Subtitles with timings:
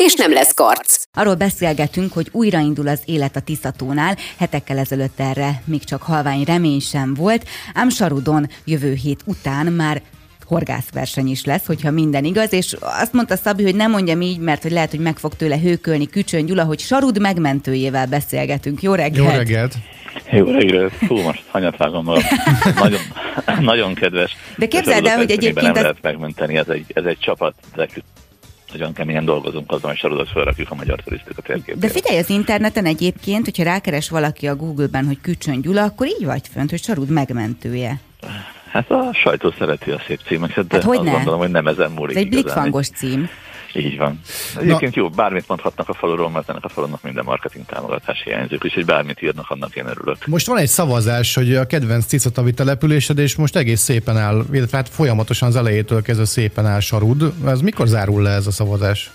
[0.00, 1.04] és nem lesz karc.
[1.12, 6.80] Arról beszélgetünk, hogy újraindul az élet a Tiszatónál, hetekkel ezelőtt erre még csak halvány remény
[6.80, 10.02] sem volt, ám Sarudon jövő hét után már
[10.46, 14.62] horgászverseny is lesz, hogyha minden igaz, és azt mondta Szabi, hogy nem mondjam így, mert
[14.62, 18.82] hogy lehet, hogy meg fog tőle hőkölni Kücsön Gyula, hogy Sarud megmentőjével beszélgetünk.
[18.82, 19.32] Jó reggelt!
[19.32, 19.74] Jó reggelt!
[20.30, 20.92] Jó reggelt!
[20.92, 22.22] Fú, most hanyat vágom magam.
[22.74, 23.00] nagyon,
[23.60, 24.36] nagyon kedves.
[24.56, 25.66] De képzeld el, hogy egyébként...
[25.66, 25.82] Nem ez...
[25.82, 27.54] lehet megmenteni, ez egy, ez egy csapat,
[28.72, 31.78] nagyon keményen dolgozunk azon, hogy sarudot felrakjuk a magyar turisztika térképére.
[31.78, 36.24] De figyelj, az interneten egyébként, hogyha rákeres valaki a Google-ben, hogy Kücsön Gyula, akkor így
[36.24, 38.00] vagy fönt, hogy Sarud megmentője.
[38.70, 41.90] Hát a sajtó szereti a szép címeket, de hát hogy azt gondolom, hogy nem ezen
[41.90, 42.16] múlik.
[42.16, 43.28] Ez egy blikfangos cím.
[43.72, 44.20] Így van.
[44.56, 45.02] Egyébként Na.
[45.02, 49.22] jó, bármit mondhatnak a faluról, mert ennek a falunak minden marketing támogatás hiányzik, úgyhogy bármit
[49.22, 50.26] írnak, annak én örülök.
[50.26, 54.76] Most van egy szavazás, hogy a kedvenc Cicatavi településed, és most egész szépen áll, illetve
[54.76, 57.32] hát folyamatosan az elejétől kezdve szépen áll Sarud.
[57.46, 59.10] Ez mikor zárul le ez a szavazás?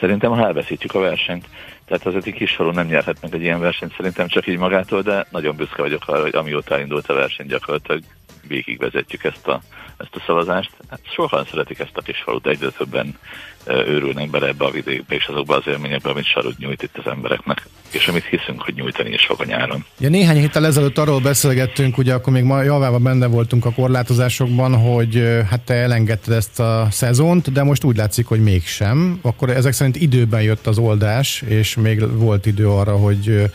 [0.00, 1.44] Szerintem, ha elveszítjük a versenyt.
[1.86, 5.02] Tehát az egy kis falu nem nyerhet meg egy ilyen versenyt szerintem csak így magától,
[5.02, 8.02] de nagyon büszke vagyok arra, hogy amióta indult a verseny gyakorlatilag
[8.48, 9.60] végigvezetjük ezt a,
[9.96, 10.70] ezt a szavazást.
[10.90, 13.18] Hát sokan szeretik ezt a kis falut, egyre többen
[13.66, 17.66] őrülnek bele ebbe a vidékbe és azokba az élményekbe, amit Sarut nyújt itt az embereknek,
[17.90, 19.84] és amit hiszünk, hogy nyújtani is fog a nyáron.
[19.98, 24.80] Ja, néhány héttel ezelőtt arról beszélgettünk, ugye akkor még ma javában benne voltunk a korlátozásokban,
[24.80, 29.18] hogy hát te elengedted ezt a szezont, de most úgy látszik, hogy mégsem.
[29.22, 33.50] Akkor ezek szerint időben jött az oldás, és még volt idő arra, hogy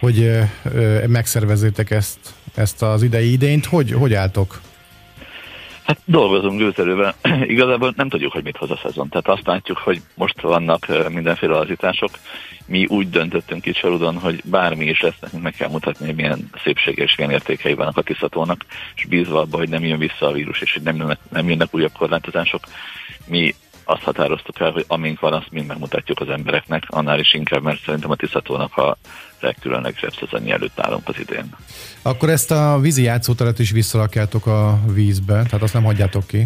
[0.00, 0.40] hogy
[1.06, 2.18] megszervezzétek ezt,
[2.58, 3.66] ezt az idei idényt.
[3.66, 4.60] Hogy, hogy álltok?
[5.84, 7.14] Hát dolgozunk gőzerővel.
[7.54, 9.08] Igazából nem tudjuk, hogy mit hoz a szezon.
[9.08, 12.10] Tehát azt látjuk, hogy most vannak mindenféle lazítások.
[12.66, 16.50] Mi úgy döntöttünk itt Sarudon, hogy bármi is lesz, nekünk meg kell mutatni, hogy milyen
[16.64, 20.32] szépsége és milyen értékei vannak a Tiszatónak, és bízva abba, hogy nem jön vissza a
[20.32, 22.64] vírus, és hogy nem jönnek, nem jönnek újabb korlátozások.
[23.26, 23.54] Mi
[23.84, 27.84] azt határoztuk el, hogy amink van, azt mind megmutatjuk az embereknek, annál is inkább, mert
[27.84, 28.96] szerintem a Tiszatónak a
[29.40, 31.54] legkülönlegesebb szezonja előtt állunk az idén.
[32.02, 36.44] Akkor ezt a vízi játszóteret is visszarakjátok a vízbe, tehát azt nem hagyjátok ki?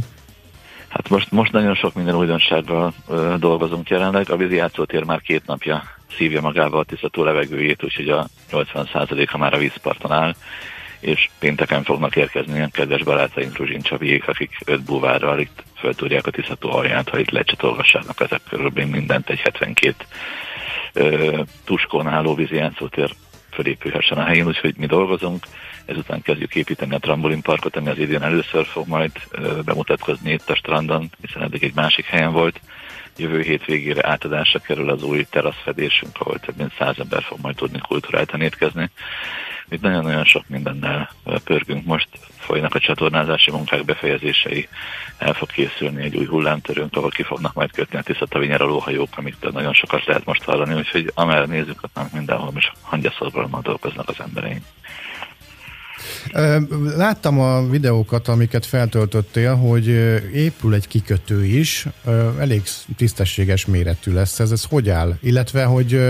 [0.89, 4.31] Hát most, most nagyon sok minden újdonsággal ö, dolgozunk jelenleg.
[4.31, 5.83] A vízi játszótér már két napja
[6.17, 10.35] szívja magába a tisztató levegőjét, úgyhogy a 80%-a már a vízparton áll,
[11.01, 16.31] és pénteken fognak érkezni ilyen kedves barátaink Ruzsin Csabiék, akik öt búvárral itt föltúrják a
[16.31, 19.95] tisztató alját, ha itt lecsatolgassának ezek körülbelül mindent egy 72
[21.65, 23.11] tuskon álló vízi játszótér
[23.51, 25.47] fölépülhessen a helyén, úgyhogy mi dolgozunk.
[25.85, 29.11] Ezután kezdjük építeni a trambolinparkot, ami az idén először fog majd
[29.65, 32.61] bemutatkozni itt a strandon, hiszen eddig egy másik helyen volt.
[33.17, 37.57] Jövő hét végére átadásra kerül az új teraszfedésünk, ahol több mint száz ember fog majd
[37.57, 38.91] tudni kultúráltan étkezni.
[39.73, 41.11] Itt nagyon-nagyon sok mindennel
[41.45, 44.69] pörgünk most, folynak a csatornázási munkák befejezései,
[45.19, 49.53] el fog készülni egy új hullámtörőnk, ahol ki fognak majd kötni a Tiszatavi nyaralóhajók, amit
[49.53, 54.63] nagyon sokat lehet most hallani, úgyhogy amerre nézzük, ott mindenhol most hangyaszorgalommal dolgoznak az embereink.
[56.97, 59.87] Láttam a videókat, amiket feltöltöttél, hogy
[60.35, 61.87] épül egy kikötő is,
[62.39, 62.63] elég
[62.97, 64.51] tisztességes méretű lesz ez.
[64.51, 65.17] Ez hogy áll?
[65.21, 66.01] Illetve, hogy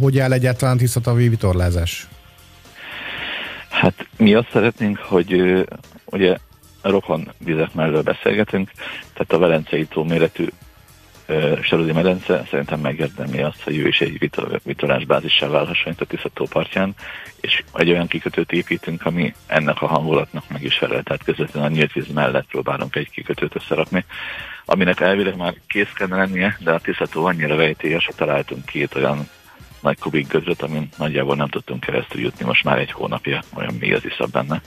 [0.00, 2.08] hogy áll egyáltalán tisztatavi vitorlázás?
[3.80, 5.64] Hát mi azt szeretnénk, hogy
[6.04, 6.36] ugye
[6.82, 8.70] rokon vizek mellől beszélgetünk,
[9.12, 10.46] tehát a Velencei tó méretű
[11.62, 14.30] Sarudi medence szerintem megérdemli azt, hogy ő is egy
[14.64, 16.94] vitorlás bázissal válhasson itt a Tiszató partján,
[17.40, 21.72] és egy olyan kikötőt építünk, ami ennek a hangulatnak meg is felel, tehát közvetlenül a
[21.72, 24.04] nyílt víz mellett próbálunk egy kikötőt összerakni,
[24.64, 29.28] aminek elvileg már kész kellene lennie, de a Tiszató annyira vejtélyes, hogy találtunk két olyan
[29.80, 33.92] nagy kubik gödröt, amin nagyjából nem tudtunk keresztül jutni, most már egy hónapja, olyan mély
[33.92, 34.60] az iszap benne.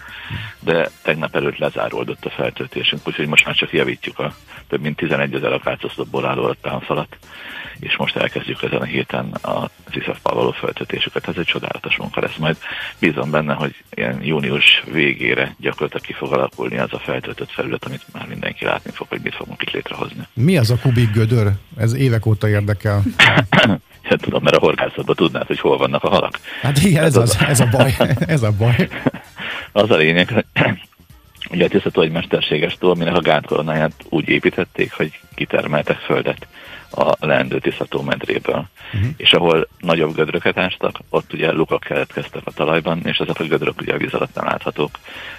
[0.60, 4.34] De tegnap előtt lezáródott a feltöltésünk, úgyhogy most már csak javítjuk a
[4.68, 7.18] több mint 11 ezer akácosztopból álló támfalat,
[7.80, 11.28] és most elkezdjük ezen a héten a iszapval való feltöltésüket.
[11.28, 12.36] Ez egy csodálatos munka lesz.
[12.36, 12.58] Majd
[13.00, 18.06] bízom benne, hogy ilyen június végére gyakorlatilag ki fog alakulni az a feltöltött felület, amit
[18.14, 20.28] már mindenki látni fog, hogy mit fogunk itt létrehozni.
[20.34, 21.52] Mi az a kubik gödör?
[21.78, 23.04] Ez évek óta érdekel.
[24.12, 26.40] Hát tudom, mert a horgászatban tudnád, hogy hol vannak a halak.
[26.62, 27.96] Hát igen, ez, ez, az, ez a baj.
[28.28, 28.88] Ez a baj.
[29.72, 30.46] Az a lényeg, hogy
[31.54, 36.48] ugye a tisztató egy mesterséges tó, aminek a gátkoronáját úgy építették, hogy kitermeltek földet
[36.92, 38.66] a leendő tisztató medréből.
[38.94, 39.10] Uh-huh.
[39.18, 43.82] És ahol nagyobb gödröket ástak, ott ugye lukak keletkeztek a talajban, és ezek a gödrök
[43.82, 44.90] ugye a víz alatt nem láthatók.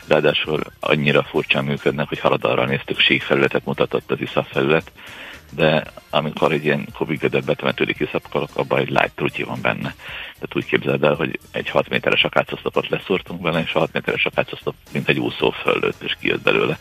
[0.07, 4.93] Ráadásul annyira furcsán működnek, hogy haladalra néztük, síkfelületet mutatott az iszap felület,
[5.55, 9.95] de amikor egy ilyen kubik gödör betemetődik iszap, akkor abban egy light trutyi van benne.
[10.35, 14.25] Tehát úgy képzeld el, hogy egy 6 méteres akácosztopot leszúrtunk bele, és a 6 méteres
[14.25, 16.79] akácosztop mint egy úszó föllőtt, és kijött belőle.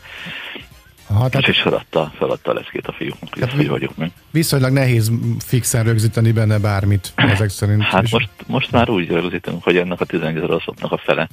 [1.08, 1.48] Aha, tehát...
[1.48, 4.12] És feladta, feladta a leszkét a fiúknak, hogy hogy vagyok meg.
[4.32, 5.12] Viszonylag nehéz
[5.46, 7.82] fixen rögzíteni benne bármit ezek szerint.
[7.82, 11.30] Hát most, most már úgy rögzítünk, hogy ennek a 11 oszlopnak a fele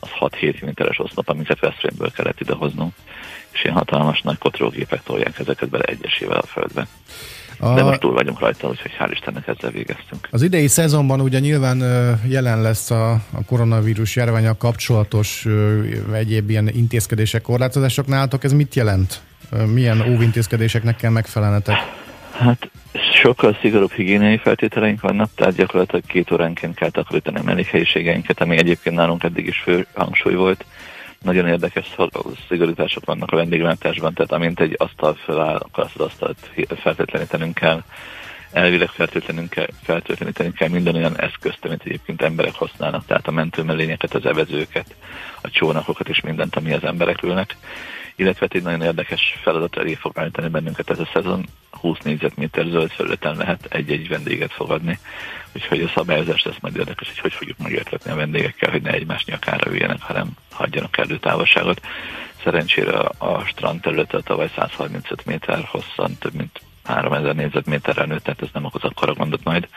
[0.00, 2.94] az 6-7 méteres oszlop, amiket Veszprémből kellett idehoznunk,
[3.52, 6.86] és ilyen hatalmas nagy kotrógépek tolják ezeket bele egyesével a földbe.
[7.58, 7.74] A...
[7.74, 10.28] De most túl vagyunk rajta, úgyhogy hál' Istennek ezzel végeztünk.
[10.30, 11.78] Az idei szezonban ugye nyilván
[12.28, 15.46] jelen lesz a, a koronavírus járványal kapcsolatos
[16.12, 18.44] egyéb ilyen intézkedések, korlátozások nálatok.
[18.44, 19.20] Ez mit jelent?
[19.66, 21.76] Milyen óvintézkedéseknek kell megfelelnetek?
[22.32, 22.70] Hát
[23.22, 28.96] sokkal szigorúbb higiéniai feltételeink vannak, tehát gyakorlatilag két óránként kell takarítani a mellékhelyiségeinket, ami egyébként
[28.96, 30.64] nálunk eddig is fő hangsúly volt
[31.22, 31.94] nagyon érdekes
[32.48, 37.82] szigorítások vannak a vendéglátásban, tehát amint egy asztal feláll, akkor azt az asztalt feltétlenítenünk kell,
[38.52, 44.94] elvileg feltétlenül kell, minden olyan eszközt, amit egyébként emberek használnak, tehát a mentőmellényeket, az evezőket,
[45.42, 47.56] a csónakokat és mindent, ami az emberek ülnek.
[48.16, 51.46] Illetve egy nagyon érdekes feladat elé fog állítani bennünket ez a szezon.
[51.80, 54.98] 20 négyzetméter zöld felületen lehet egy-egy vendéget fogadni.
[55.52, 59.24] Úgyhogy a szabályozás lesz majd érdekes, hogy hogy fogjuk megértetni a vendégekkel, hogy ne egymás
[59.24, 61.80] nyakára üljenek, hanem hagyjanak elő távolságot.
[62.44, 68.48] Szerencsére a strand területe tavaly 135 méter hosszan, több mint 3000 négyzetméterrel nőtt, tehát ez
[68.52, 69.68] nem okoz akkora gondot majd,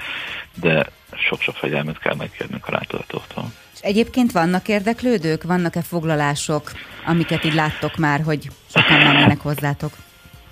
[0.54, 3.52] de sok-sok fegyelmet kell megkérnünk a látogatóktól.
[3.74, 6.72] És egyébként vannak érdeklődők, vannak-e foglalások,
[7.06, 9.92] amiket így láttok már, hogy sokan mennének hozzátok?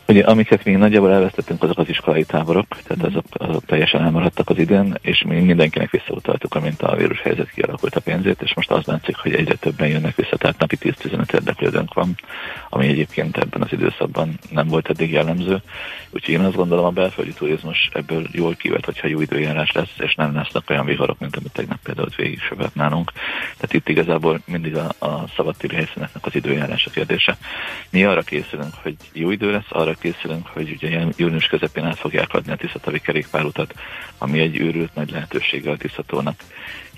[0.08, 4.58] Ugye, amiket még nagyjából elvesztettünk, azok az iskolai táborok, tehát azok, azok teljesen elmaradtak az
[4.58, 8.86] idén, és mi mindenkinek visszautaltuk, amint a vírus helyzet kialakult a pénzét, és most az
[8.86, 12.16] látszik, hogy egyre többen jönnek vissza, tehát napi 10-15 érdeklődőnk van,
[12.70, 15.62] ami egyébként ebben az időszakban nem volt eddig jellemző.
[16.10, 20.16] Úgyhogy én azt gondolom, a belföldi turizmus ebből jól kivett, hogyha jó időjárás lesz, és
[20.16, 23.12] nem lesznek olyan viharok, mint amit tegnap például végig sövet nálunk.
[23.58, 27.38] Tehát itt igazából mindig a, a szabadtéri helyszíneknek az időjárás a kérdése.
[27.90, 31.98] Mi arra készülünk, hogy jó idő lesz, arra arra készülünk, hogy ugye június közepén át
[31.98, 33.74] fogják adni a Tiszatavi kerékpárutat,
[34.18, 36.40] ami egy őrült nagy lehetősége a Tiszatónak,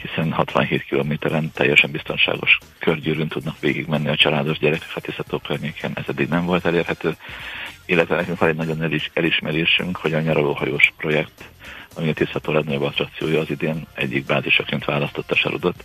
[0.02, 6.04] hiszen 67 kilométeren teljesen biztonságos körgyűrűn tudnak végigmenni a családos gyerekek a Tiszató környéken, ez
[6.08, 7.16] eddig nem volt elérhető,
[7.86, 11.44] illetve nekünk van egy nagyon elis, elismerésünk, hogy a nyaralóhajós projekt,
[11.96, 15.84] ami a Tiszató legnagyobb attrakciója az idén egyik bázisaként választotta Sarudot,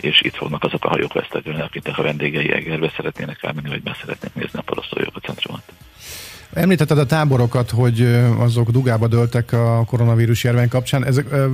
[0.00, 3.96] és itt fognak azok a hajók vesztegelni, akiknek a vendégei Egerbe szeretnének elmenni, vagy be
[4.00, 5.72] szeretnék nézni a Poroszló centrumot.
[6.54, 8.00] Említetted a táborokat, hogy
[8.38, 11.04] azok dugába döltek a koronavírus járvány kapcsán.
[11.04, 11.48] Ezek ö,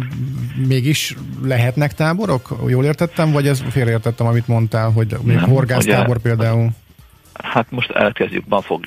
[0.69, 2.57] mégis lehetnek táborok?
[2.67, 6.71] Jól értettem, vagy ez félreértettem, amit mondtál, hogy még horgásztábor például?
[7.43, 8.85] Hát most elkezdjük, ma fog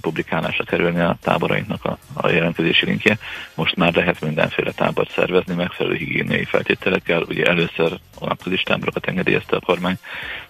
[0.00, 3.18] publikálásra kerülni a táborainknak a, a jelentkezési linkje.
[3.54, 7.22] Most már lehet mindenféle tábort szervezni, megfelelő higiéniai feltételekkel.
[7.28, 9.98] Ugye először a táborokat engedélyezte a kormány,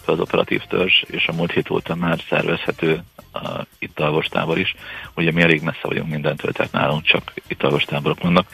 [0.05, 4.75] az operatív törzs, és a múlt hét óta már szervezhető a, itt a tábor is.
[5.15, 8.47] Ugye mi elég messze vagyunk mindentől, tehát nálunk csak itt táborok vannak,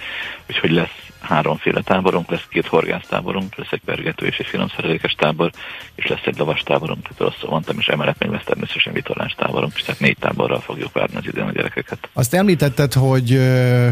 [0.50, 5.52] úgyhogy lesz háromféle táborunk, lesz két horgásztáborunk, lesz egy pergető és egy finomszerelékes tábor,
[5.96, 9.72] és lesz egy lovas táborunk, tehát rosszul mondtam, és emellett még lesz természetesen vitorlás táborunk,
[9.76, 12.10] és tehát négy táborral fogjuk várni az idén a gyerekeket.
[12.14, 13.40] Azt említetted, hogy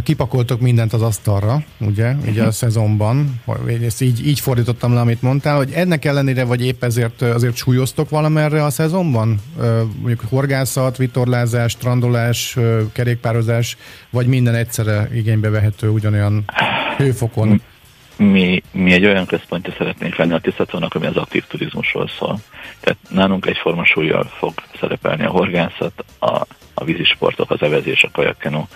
[0.04, 2.30] kipakoltok mindent az asztalra, ugye, uh-huh.
[2.30, 3.42] ugye a szezonban,
[3.82, 8.10] ezt így, így fordítottam le, amit mondtál, hogy ennek ellenére, vagy épp ezért azért súlyoztok
[8.10, 9.40] valamerre a szezonban?
[9.98, 12.58] Mondjuk horgászat, vitorlázás, strandolás,
[12.94, 13.78] kerékpározás,
[14.10, 16.46] vagy minden egyszerre igénybe vehető ugyanolyan
[17.16, 17.62] hőfokon?
[18.18, 22.40] Mi, mi egy olyan központja szeretnénk lenni a tisztatónak, ami az aktív turizmusról szól.
[22.80, 28.68] Tehát nálunk egyforma súlyjal fog szerepelni a horgászat, a, a vízisportok, az evezés, a kajakkenó,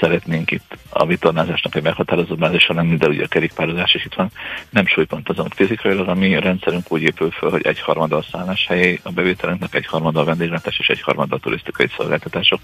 [0.00, 4.30] szeretnénk itt a vitornázásnak egy meghatározó bázisa lenni, de ugye a kerékpározás is itt van.
[4.70, 9.10] Nem súlypontozunk fizikailag, a mi rendszerünk úgy épül föl, hogy egy harmada a szálláshelyé a
[9.10, 12.60] bevételünknek, egy harmada a vendéglátás és egy harmada a turisztikai szolgáltatások.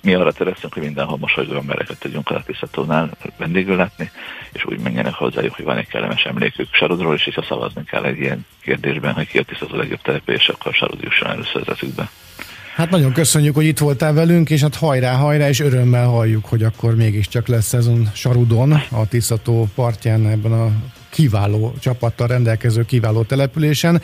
[0.00, 4.10] Mi arra törekszünk, hogy mindenhol mosolygó embereket tudjunk a Latiszatónál vendégül látni,
[4.52, 8.18] és úgy menjenek hozzájuk, hogy van egy kellemes emlékük Sarodról, és ha szavazni kell egy
[8.18, 12.08] ilyen kérdésben, hogy ki a legjobb település, akkor Sarod jusson először az.
[12.80, 16.62] Hát nagyon köszönjük, hogy itt voltál velünk, és hát hajrá, hajrá, és örömmel halljuk, hogy
[16.62, 20.70] akkor mégiscsak lesz szezon Sarudon, a Tiszató partján ebben a
[21.08, 24.00] kiváló csapattal rendelkező kiváló településen.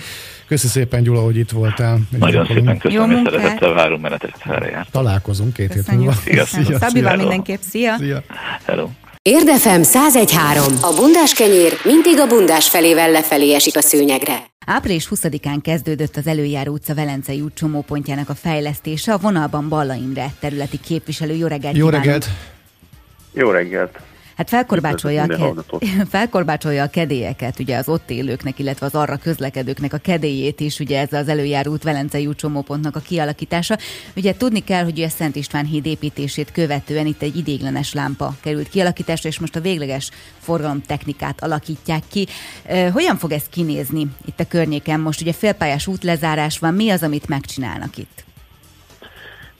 [0.46, 1.98] Köszi szépen Gyula, hogy itt voltál.
[2.18, 4.44] Nagyon szépen köszönöm, és szeretettel várom menetet
[4.90, 6.12] Találkozunk két hét múlva.
[6.12, 7.96] Szia, Szabival mindenképp, szia!
[7.98, 8.22] szia.
[8.64, 8.88] Hello.
[9.26, 10.64] Érdefem 1013.
[10.80, 14.36] A bundás kenyér mindig a bundás felével lefelé esik a szőnyegre.
[14.66, 19.12] Április 20-án kezdődött az Előjáró utca Velencei út csomópontjának a fejlesztése.
[19.12, 21.34] A vonalban Balla Imre területi képviselő.
[21.34, 21.76] Jó reggelt!
[21.76, 22.26] Jó reggelt!
[23.32, 23.98] Jó reggelt!
[24.36, 29.92] Hát felkorbácsolja a, ke- felkorbácsolja a kedélyeket, ugye az ott élőknek, illetve az arra közlekedőknek
[29.92, 33.78] a kedélyét is, ugye ez az előjáró út Velencei csomópontnak a kialakítása.
[34.16, 38.68] Ugye tudni kell, hogy a Szent István híd építését követően itt egy idéglenes lámpa került
[38.68, 42.26] kialakításra, és most a végleges forgalomtechnikát alakítják ki.
[42.92, 45.00] Hogyan fog ez kinézni itt a környéken?
[45.00, 48.25] Most ugye félpályás útlezárás van, mi az, amit megcsinálnak itt?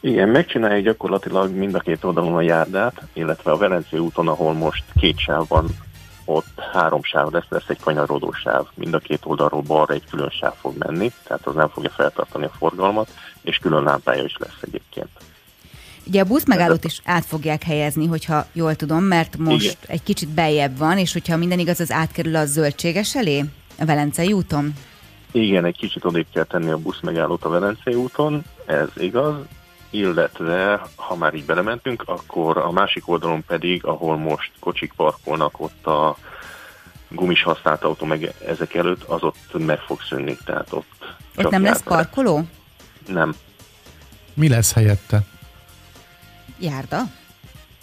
[0.07, 4.85] Igen, megcsinálják gyakorlatilag mind a két oldalon a járdát, illetve a Velencei úton, ahol most
[5.01, 5.67] két sáv van,
[6.25, 8.67] ott három sáv lesz, lesz egy kanyarodó sáv.
[8.75, 12.45] Mind a két oldalról balra egy külön sáv fog menni, tehát az nem fogja feltartani
[12.45, 13.11] a forgalmat,
[13.43, 15.09] és külön lámpája is lesz egyébként.
[16.07, 19.77] Ugye a buszmegállót is át fogják helyezni, hogyha jól tudom, mert most Igen.
[19.87, 23.45] egy kicsit beljebb van, és hogyha minden igaz, az átkerül a zöldséges elé,
[23.79, 24.73] a Velencei úton?
[25.33, 29.35] Igen, egy kicsit odébb kell tenni a buszmegállót a Velencei úton, ez igaz,
[29.91, 35.87] illetve ha már így belementünk, akkor a másik oldalon pedig, ahol most kocsik parkolnak, ott
[35.87, 36.17] a
[37.09, 41.63] gumis használt autó meg ezek előtt, az ott meg fog szűnni, tehát ott Ott nem
[41.63, 42.43] lesz parkoló?
[43.07, 43.35] Nem.
[44.35, 45.23] Mi lesz helyette?
[46.59, 47.03] Járda?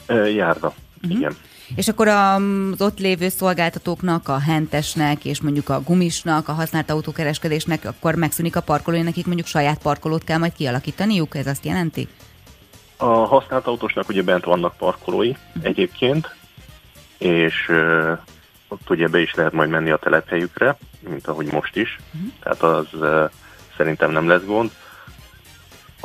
[0.06, 1.18] E, járda, uh-huh.
[1.18, 1.38] igen.
[1.76, 7.86] És akkor az ott lévő szolgáltatóknak, a hentesnek és mondjuk a gumisnak, a használt autókereskedésnek,
[7.86, 12.08] akkor megszűnik a parkoló, nekik mondjuk saját parkolót kell majd kialakítaniuk, ez azt jelenti?
[12.98, 15.66] A használt autósnak ugye bent vannak parkolói uh-huh.
[15.66, 16.36] egyébként,
[17.18, 18.18] és uh,
[18.68, 22.32] ott ugye be is lehet majd menni a telephelyükre, mint ahogy most is, uh-huh.
[22.40, 23.30] tehát az uh,
[23.78, 24.72] szerintem nem lesz gond.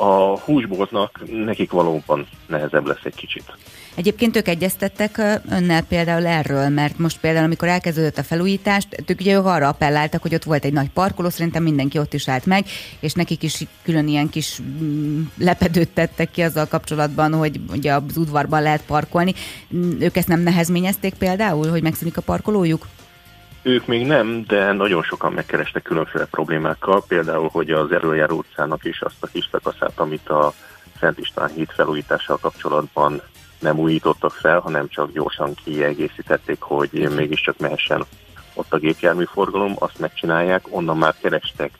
[0.01, 3.53] A húsboltnak nekik valóban nehezebb lesz egy kicsit.
[3.95, 9.37] Egyébként ők egyeztettek önnel például erről, mert most például, amikor elkezdődött a felújítást, ők ugye
[9.37, 12.65] arra appelláltak, hogy ott volt egy nagy parkoló, szerintem mindenki ott is állt meg,
[12.99, 18.17] és nekik is külön ilyen kis mm, lepedőt tettek ki azzal kapcsolatban, hogy ugye az
[18.17, 19.33] udvarban lehet parkolni.
[19.99, 22.87] Ők ezt nem nehezményezték például, hogy megszűnik a parkolójuk?
[23.61, 29.01] Ők még nem, de nagyon sokan megkerestek különféle problémákkal, például, hogy az előjáró utcának is
[29.01, 30.53] azt a kis szakaszát, amit a
[30.99, 33.21] Szent István híd felújítással kapcsolatban
[33.59, 38.05] nem újítottak fel, hanem csak gyorsan kiegészítették, hogy mégiscsak mehessen
[38.53, 41.71] ott a gépjárműforgalom, azt megcsinálják, onnan már kerestek,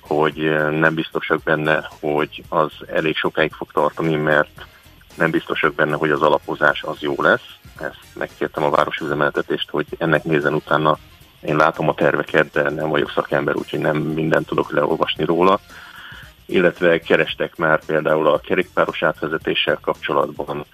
[0.00, 0.36] hogy
[0.70, 4.66] nem biztosak benne, hogy az elég sokáig fog tartani, mert
[5.14, 7.56] nem biztosak benne, hogy az alapozás az jó lesz.
[7.80, 10.98] Ezt megkértem a városi üzemeltetést, hogy ennek nézen utána
[11.40, 15.60] én látom a terveket, de nem vagyok szakember, úgyhogy nem mindent tudok leolvasni róla.
[16.46, 20.64] Illetve kerestek már például a kerékpáros átvezetéssel kapcsolatban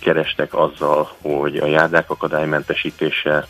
[0.00, 3.46] kerestek azzal, hogy a járdák akadálymentesítése,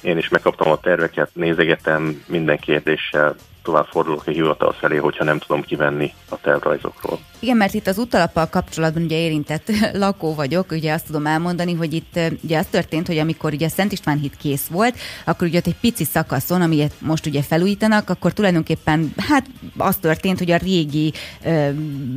[0.00, 5.38] én is megkaptam a terveket, nézegetem minden kérdéssel, tovább fordulok a hivatal felé, hogyha nem
[5.38, 7.18] tudom kivenni a tervrajzokról.
[7.40, 11.92] Igen, mert itt az úttalappal kapcsolatban ugye érintett lakó vagyok, ugye azt tudom elmondani, hogy
[11.92, 15.58] itt ugye az történt, hogy amikor ugye a Szent István híd kész volt, akkor ugye
[15.58, 19.46] ott egy pici szakaszon, amilyet most ugye felújítanak, akkor tulajdonképpen hát
[19.76, 21.12] az történt, hogy a régi
[21.44, 21.70] ö,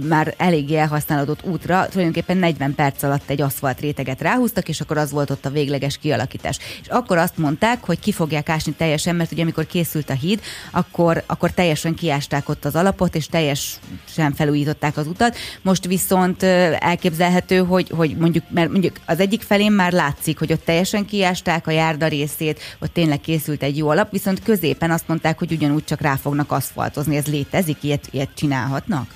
[0.07, 5.11] már eléggé elhasználódott útra tulajdonképpen 40 perc alatt egy aszfalt réteget ráhúztak, és akkor az
[5.11, 6.57] volt ott a végleges kialakítás.
[6.81, 10.41] És akkor azt mondták, hogy ki fogják ásni teljesen, mert ugye amikor készült a híd,
[10.71, 15.37] akkor, akkor teljesen kiásták ott az alapot, és teljesen felújították az utat.
[15.61, 20.65] Most viszont elképzelhető, hogy, hogy mondjuk, mert mondjuk az egyik felén már látszik, hogy ott
[20.65, 25.39] teljesen kiásták a járda részét, ott tényleg készült egy jó alap, viszont középen azt mondták,
[25.39, 27.15] hogy ugyanúgy csak rá fognak aszfaltozni.
[27.15, 27.83] Ez létezik?
[27.83, 29.13] Ilyet, ilyet csinálhatnak?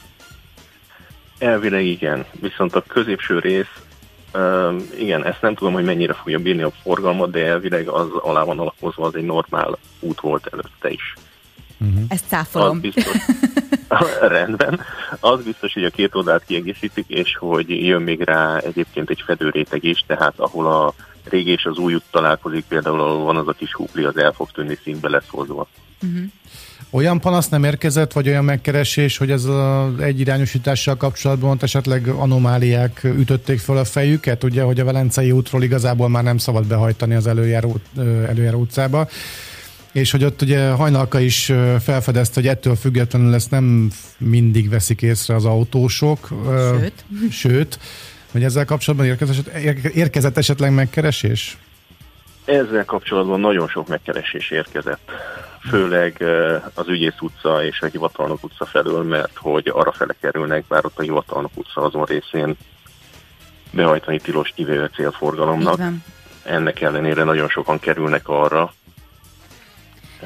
[1.40, 3.74] Elvileg igen, viszont a középső rész,
[4.34, 8.44] uh, igen, ezt nem tudom, hogy mennyire fogja bírni a forgalmat, de elvileg az alá
[8.44, 11.14] van alapozva, az egy normál út volt előtte is.
[11.78, 12.04] Uh-huh.
[12.08, 12.76] Ezt cáfolom.
[12.76, 13.18] Az biztos,
[14.38, 14.80] rendben.
[15.20, 19.84] Az biztos, hogy a két oldalt kiegészítik, és hogy jön még rá egyébként egy fedőréteg
[19.84, 20.94] is, tehát ahol a
[21.30, 24.32] régi és az új út találkozik, például ahol van az a kis húpli, az el
[24.32, 25.68] fog tűnni színbe lesz hozva.
[26.02, 26.24] Uh-huh.
[26.90, 33.04] Olyan panasz nem érkezett, vagy olyan megkeresés, hogy ez az egyirányosítással kapcsolatban ott esetleg anomáliák
[33.04, 37.28] ütötték fel a fejüket, ugye, hogy a Velencei útról igazából már nem szabad behajtani az
[37.28, 37.76] előjáró,
[38.28, 39.08] előjáró utcába
[39.96, 45.36] és hogy ott ugye Hajnalka is felfedezte, hogy ettől függetlenül ezt nem mindig veszik észre
[45.36, 46.28] az autósok.
[46.80, 47.06] Sőt.
[47.32, 47.80] Sőt,
[48.32, 49.48] hogy ezzel kapcsolatban érkezett,
[49.94, 51.58] érkezett esetleg megkeresés?
[52.46, 55.12] Ezzel kapcsolatban nagyon sok megkeresés érkezett,
[55.70, 56.24] főleg
[56.74, 61.00] az Ügyész utca és a Hivatalnok utca felől, mert hogy arra fele kerülnek, bár ott
[61.00, 62.56] a Hivatalnok utca azon részén
[63.72, 65.80] behajtani tilos kivéve célforgalomnak.
[66.44, 68.74] Ennek ellenére nagyon sokan kerülnek arra,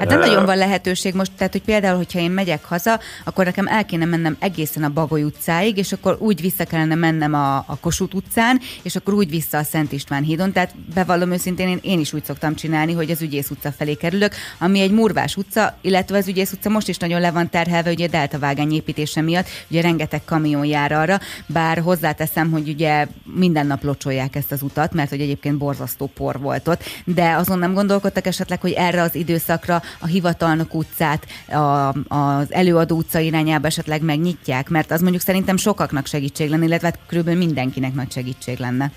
[0.00, 3.66] Hát nem nagyon van lehetőség most, tehát hogy például, hogyha én megyek haza, akkor nekem
[3.66, 7.76] el kéne mennem egészen a Bagoly utcáig, és akkor úgy vissza kellene mennem a, a
[7.80, 10.52] Kossuth utcán, és akkor úgy vissza a Szent István hídon.
[10.52, 14.34] Tehát bevallom őszintén, én, én is úgy szoktam csinálni, hogy az Ügyész utca felé kerülök,
[14.58, 18.06] ami egy murvás utca, illetve az Ügyész utca most is nagyon le van terhelve, ugye
[18.06, 23.66] a delta vágány építése miatt, ugye rengeteg kamion jár arra, bár hozzáteszem, hogy ugye minden
[23.66, 27.74] nap locsolják ezt az utat, mert hogy egyébként borzasztó por volt ott, de azon nem
[27.74, 34.02] gondolkodtak esetleg, hogy erre az időszakra a hivatalnok utcát a, az előadó utca irányába esetleg
[34.02, 38.92] megnyitják, mert az mondjuk szerintem sokaknak segítség lenne, illetve hát körülbelül mindenkinek nagy segítség lenne.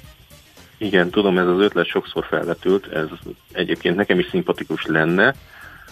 [0.78, 3.08] Igen, tudom, ez az ötlet sokszor felvetült, ez
[3.52, 5.36] egyébként nekem is szimpatikus lenne.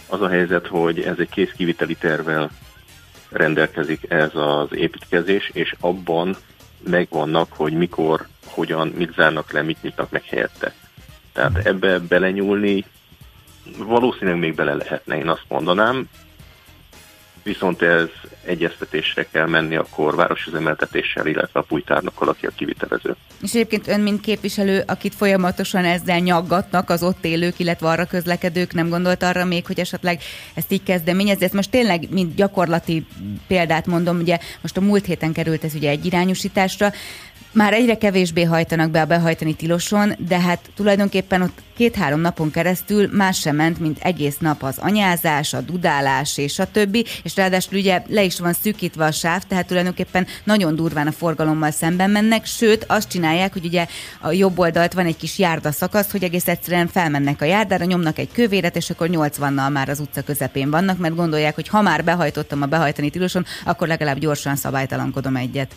[0.08, 2.52] Az a helyzet, hogy ez egy kész kiviteli tervel
[3.32, 6.36] rendelkezik ez az építkezés, és abban
[6.84, 10.74] megvannak, hogy mikor, hogyan, mit zárnak le, mit nyitnak meg helyette.
[11.34, 12.86] Tehát ebbe belenyúlni
[13.78, 16.10] valószínűleg még bele lehetne, én azt mondanám,
[17.44, 18.08] viszont ez
[18.46, 23.16] egyeztetésre kell menni a korváros üzemeltetéssel, illetve a pújtárnokkal, aki a kivitelező.
[23.42, 28.74] És egyébként ön, mint képviselő, akit folyamatosan ezzel nyaggatnak az ott élők, illetve arra közlekedők,
[28.74, 30.22] nem gondolt arra még, hogy esetleg
[30.54, 31.46] ezt így kezdeményezni.
[31.46, 33.06] Ezt most tényleg, mint gyakorlati
[33.48, 36.92] példát mondom, ugye most a múlt héten került ez ugye egy irányosításra,
[37.54, 43.10] már egyre kevésbé hajtanak be a behajtani tiloson, de hát tulajdonképpen ott két-három napon keresztül
[43.12, 47.78] más sem ment, mint egész nap az anyázás, a dudálás és a többi, és ráadásul
[47.78, 52.46] ugye le is van szűkítve a sáv, tehát tulajdonképpen nagyon durván a forgalommal szemben mennek,
[52.46, 53.86] sőt azt csinálják, hogy ugye
[54.20, 58.18] a jobb oldalt van egy kis járda szakasz, hogy egész egyszerűen felmennek a járdára, nyomnak
[58.18, 62.04] egy kövéret, és akkor 80-nal már az utca közepén vannak, mert gondolják, hogy ha már
[62.04, 65.76] behajtottam a behajtani tiloson, akkor legalább gyorsan szabálytalankodom egyet.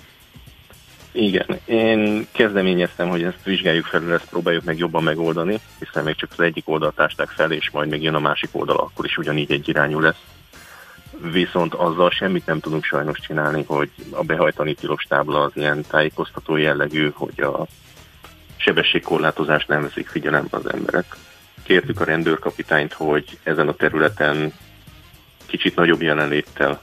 [1.16, 6.30] Igen, én kezdeményeztem, hogy ezt vizsgáljuk felül, ezt próbáljuk meg jobban megoldani, hiszen még csak
[6.32, 9.52] az egyik oldalt ásták fel, és majd még jön a másik oldal, akkor is ugyanígy
[9.52, 10.22] egy irányú lesz.
[11.32, 16.56] Viszont azzal semmit nem tudunk sajnos csinálni, hogy a behajtani tilos tábla az ilyen tájékoztató
[16.56, 17.66] jellegű, hogy a
[18.56, 21.16] sebességkorlátozást nem veszik figyelembe az emberek.
[21.62, 24.52] Kértük a rendőrkapitányt, hogy ezen a területen
[25.46, 26.80] kicsit nagyobb jelenléttel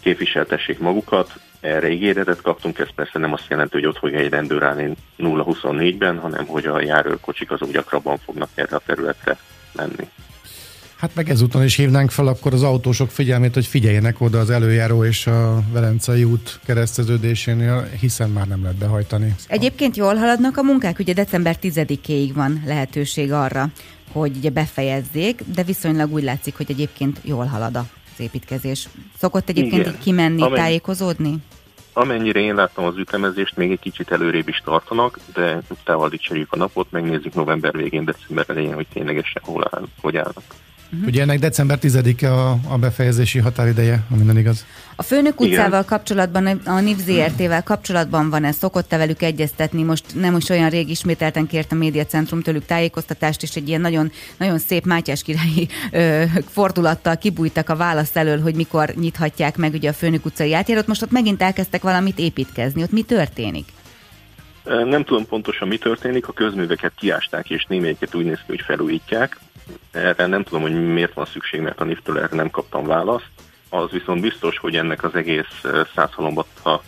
[0.00, 4.62] képviseltessék magukat, erre ígéretet kaptunk, ez persze nem azt jelenti, hogy ott fog egy rendőr
[4.62, 9.38] állni 0-24-ben, hanem hogy a járőrkocsik azok gyakrabban fognak erre a területre
[9.72, 10.08] menni.
[10.96, 15.04] Hát meg ezúton is hívnánk fel akkor az autósok figyelmét, hogy figyeljenek oda az előjáró
[15.04, 19.34] és a Velencei út kereszteződésénél, hiszen már nem lehet behajtani.
[19.48, 23.66] Egyébként jól haladnak a munkák, ugye december 10-éig van lehetőség arra,
[24.12, 27.86] hogy ugye befejezzék, de viszonylag úgy látszik, hogy egyébként jól halad a
[28.18, 28.88] az építkezés.
[29.18, 29.92] Szokott egyébként Igen.
[29.92, 30.58] így kimenni, Amen...
[30.58, 31.36] tájékozódni?
[31.92, 36.56] Amennyire én láttam az ütemezést, még egy kicsit előrébb is tartanak, de utána dicserjük a
[36.56, 40.42] napot, megnézzük november végén, december elején, hogy ténylegesen hol áll, hogy állnak.
[40.92, 41.06] Uh-huh.
[41.06, 44.64] Ugye ennek december 10-e a, a befejezési határideje, ha minden igaz.
[44.96, 45.84] A Főnök utcával Igen.
[45.84, 49.82] kapcsolatban, a NIV ZRT-vel kapcsolatban van ez, szokott-e velük egyeztetni?
[49.82, 54.12] Most nem is olyan rég ismételten kért a médiacentrum tőlük tájékoztatást, és egy ilyen nagyon,
[54.36, 59.88] nagyon szép Mátyás királyi ö, fordulattal kibújtak a válasz elől, hogy mikor nyithatják meg ugye
[59.88, 60.86] a Főnök utcai átjárót.
[60.86, 62.82] Most ott megint elkezdtek valamit építkezni.
[62.82, 63.66] Ott mi történik?
[64.68, 69.38] Nem tudom pontosan mi történik, a közműveket kiásták, és némelyiket úgy néz ki, hogy felújítják.
[69.90, 73.28] Erre nem tudom, hogy miért van szükség, mert a NIF-től erre nem kaptam választ.
[73.68, 75.62] Az viszont biztos, hogy ennek az egész
[75.94, 76.82] százhalombatta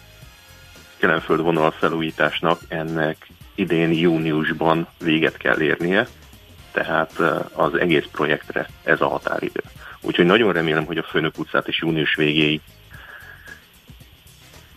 [0.96, 6.06] kelemföld vonal felújításnak ennek idén júniusban véget kell érnie,
[6.72, 7.18] tehát
[7.52, 9.62] az egész projektre ez a határidő.
[10.00, 12.60] Úgyhogy nagyon remélem, hogy a Főnök utcát is június végéig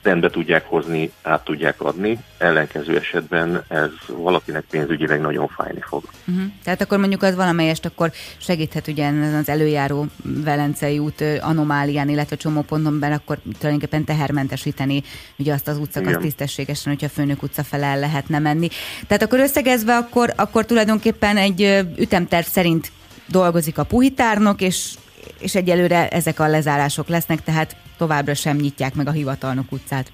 [0.04, 6.04] rendbe tudják hozni, át tudják adni, ellenkező esetben ez valakinek pénzügyileg nagyon fájni fog.
[6.28, 6.44] Uh-huh.
[6.64, 13.00] Tehát akkor mondjuk az valamelyest akkor segíthet ugye az előjáró Velencei út anomálián, illetve csomóponton
[13.00, 15.04] belül akkor tulajdonképpen tehermentesíteni
[15.38, 18.68] ugye azt az utcakat tisztességesen, hogyha Főnök utca fele el lehetne menni.
[19.08, 22.92] Tehát akkor összegezve akkor, akkor tulajdonképpen egy ütemterv szerint
[23.28, 24.94] dolgozik a puhitárnok, és
[25.40, 30.12] és egyelőre ezek a lezárások lesznek, tehát továbbra sem nyitják meg a hivatalnok utcát.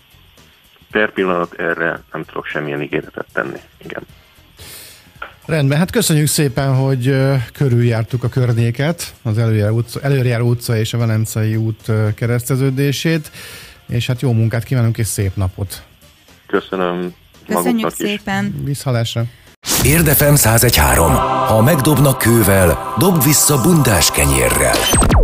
[0.92, 3.60] Per pillanat erre nem tudok semmilyen ígéretet tenni.
[3.84, 4.04] Igen.
[5.46, 7.16] Rendben, hát köszönjük szépen, hogy
[7.54, 13.32] körüljártuk a környéket, az előjáró utca, előjáró utca és a Velencei út kereszteződését,
[13.88, 15.84] és hát jó munkát kívánunk és szép napot.
[16.46, 17.14] Köszönöm.
[17.48, 18.62] Köszönjük szépen.
[18.64, 19.24] Viszhalásra.
[19.84, 21.16] Érdefem 1013.
[21.48, 24.76] Ha megdobnak kővel, dob vissza bundás kenyérrel.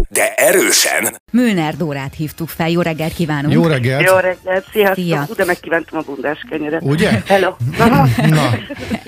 [0.09, 1.15] De erősen!
[1.31, 2.69] Mülner Dórát hívtuk fel.
[2.69, 3.53] Jó reggelt kívánunk!
[3.53, 4.03] Jó reggelt!
[4.09, 4.95] Jó reggelt, sziasztok!
[4.95, 5.23] Szia.
[5.25, 5.35] Szia.
[5.35, 6.81] De megkívántam a bundás kenyeret.
[6.83, 7.21] Ugye?
[7.25, 7.49] Hello!
[8.29, 8.49] Na,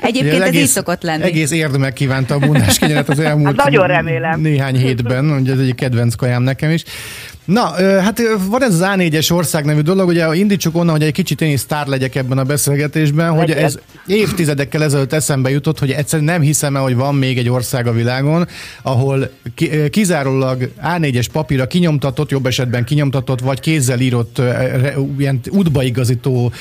[0.02, 1.24] Egyébként ez így szokott lenni.
[1.24, 4.40] Egész érdemek kívánta a bundás kenyeret az elmúlt Hát nagyon remélem.
[4.42, 6.84] néhány hétben, ugye ez egy kedvenc kajám nekem is.
[7.46, 7.62] Na,
[8.02, 11.52] hát van ez az A4-es ország nevű dolog, ugye indítsuk onnan, hogy egy kicsit én
[11.52, 16.42] is sztár legyek ebben a beszélgetésben, hogy ez évtizedekkel ezelőtt eszembe jutott, hogy egyszerűen nem
[16.42, 18.48] hiszem el, hogy van még egy ország a világon,
[18.82, 19.30] ahol
[19.90, 24.42] kizárólag A4-es papírra kinyomtatott, jobb esetben kinyomtatott, vagy kézzel írott
[25.18, 26.52] ilyen útbaigazító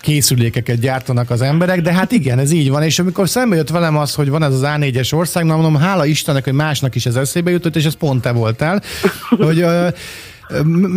[0.00, 3.96] készülékeket gyártanak az emberek, de hát igen, ez így van, és amikor szembe jött velem
[3.96, 7.16] az, hogy van ez az A4-es ország, na mondom, hála Istennek, hogy másnak is ez
[7.16, 8.82] eszébe jutott, és ez pont te voltál,
[9.28, 9.64] hogy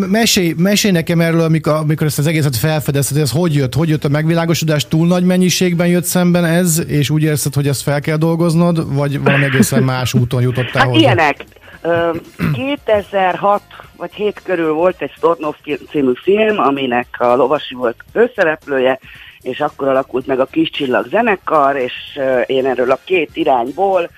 [0.10, 3.74] Mesélj, mesélj nekem erről, amikor, amikor ezt az egészet felfedezted, ez hogy jött?
[3.74, 4.88] Hogy jött a megvilágosodás?
[4.88, 9.20] Túl nagy mennyiségben jött szemben ez, és úgy érzed, hogy ezt fel kell dolgoznod, vagy
[9.20, 11.00] valami egészen más úton jutottál Hát hozzá?
[11.00, 11.46] ilyenek.
[11.84, 12.12] Ö,
[12.54, 13.62] 2006
[13.98, 15.56] vagy 7 körül volt egy Stornov
[15.90, 19.00] című film, aminek a Lovasi volt főszereplője,
[19.42, 24.10] és akkor alakult meg a Kis Csillag zenekar, és én erről a két irányból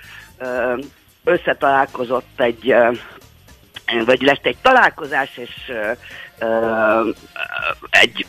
[1.24, 2.74] összetalálkozott egy
[4.04, 5.72] vagy lett egy találkozás, és
[7.90, 8.26] egy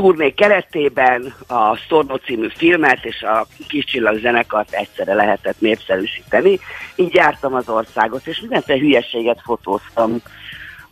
[0.00, 6.58] turné keretében a Storno című filmet és a Kis Csillag zenekart egyszerre lehetett népszerűsíteni.
[6.94, 10.16] Így jártam az országot, és mindenféle hülyeséget fotóztam.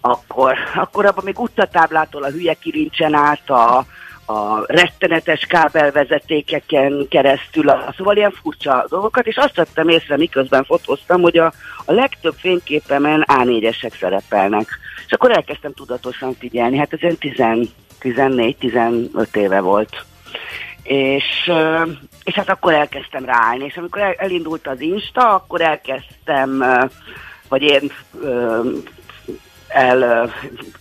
[0.01, 3.77] Akkor, akkor abban még utatáblától a hülye kirincsen át a,
[4.33, 11.21] a rettenetes kábelvezetékeken keresztül, a, szóval ilyen furcsa dolgokat, és azt vettem észre, miközben fotóztam,
[11.21, 11.53] hogy a,
[11.85, 14.69] a legtöbb fényképemen A4-esek szerepelnek.
[15.07, 17.19] És akkor elkezdtem tudatosan figyelni, hát ez olyan
[18.03, 20.05] 14-15 éve volt.
[20.83, 21.51] És,
[22.25, 26.65] és hát akkor elkezdtem ráállni, és amikor el, elindult az Insta, akkor elkezdtem,
[27.49, 27.93] vagy én
[29.69, 30.31] el,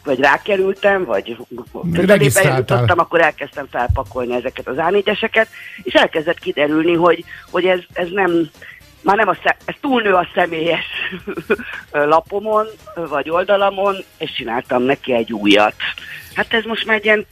[0.03, 1.37] vagy rákerültem, vagy
[1.93, 5.47] közelébe jutottam, akkor elkezdtem felpakolni ezeket az A4-eseket,
[5.83, 8.49] és elkezdett kiderülni, hogy, hogy ez, ez nem,
[9.01, 10.85] már nem a szem, ez túlnő a személyes
[11.91, 15.73] lapomon, vagy oldalamon, és csináltam neki egy újat.
[16.37, 17.25] Hát ez most már egy ilyen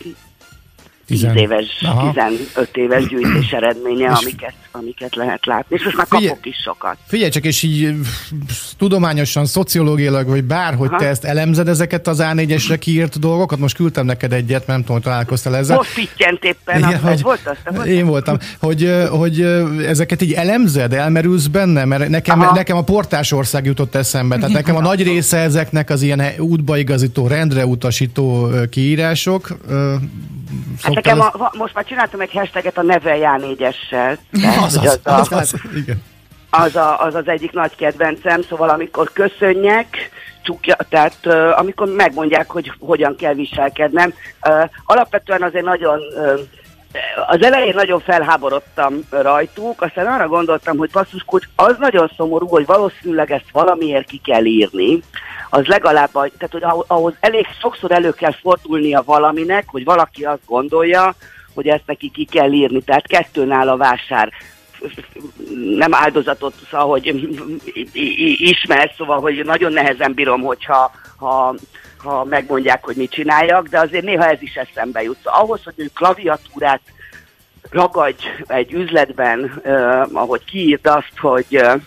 [1.08, 2.12] 10 Tizen- éves, Aha.
[2.14, 5.76] 15 éves gyűjtés eredménye, És- amiket, amiket lehet látni.
[5.76, 6.98] És most már Figyelj- kapok is sokat.
[7.08, 7.96] Figyelj csak, és így
[8.78, 10.98] tudományosan, szociológiailag, vagy bárhogy Aha.
[10.98, 15.04] te ezt elemzed ezeket az A4-esre kiírt dolgokat, most küldtem neked egyet, nem tudom, hogy
[15.06, 15.76] találkoztál ezzel.
[15.76, 17.88] Most pittyent éppen, az, ez volt az, te volt?
[17.88, 19.42] Én voltam, hogy, hogy
[19.86, 22.56] ezeket így elemzed, elmerülsz benne, mert nekem, Aha.
[22.56, 27.66] nekem a portásország jutott eszembe, tehát nekem a nagy része ezeknek az ilyen útbaigazító, rendre
[27.66, 29.48] utasító kiírások.
[30.82, 34.18] szoktál nekem a, va- most már csináltam egy hashtaget a Nevel Ján4-essel.
[34.66, 36.04] az, az, az, az, igen.
[36.50, 42.50] az, a, az az egyik nagy kedvencem, szóval amikor köszönjek, csukja, tehát uh, amikor megmondják,
[42.50, 44.14] hogy hogyan kell viselkednem.
[44.48, 46.40] Uh, alapvetően azért nagyon, uh,
[47.28, 52.66] az elején nagyon felháborodtam rajtuk, aztán arra gondoltam, hogy basszus, kulcs, az nagyon szomorú, hogy
[52.66, 55.02] valószínűleg ezt valamiért ki kell írni,
[55.56, 61.16] az legalább, tehát hogy ahhoz- elég sokszor elő kell fordulnia valaminek, hogy valaki azt gondolja,
[61.54, 62.82] hogy ezt neki ki kell írni.
[62.82, 64.32] Tehát kettőnál a vásár
[65.76, 67.06] nem áldozatot, szóval, hogy
[68.38, 71.56] ismer, szóval, hogy nagyon nehezen bírom, hogyha ha,
[71.98, 75.18] ha megmondják, hogy mit csináljak, de azért néha ez is eszembe jut.
[75.24, 76.82] Szóval ahhoz, hogy ő klaviatúrát
[77.70, 81.82] ragadj egy üzletben, uh, ahogy kiírd azt, hogy uh,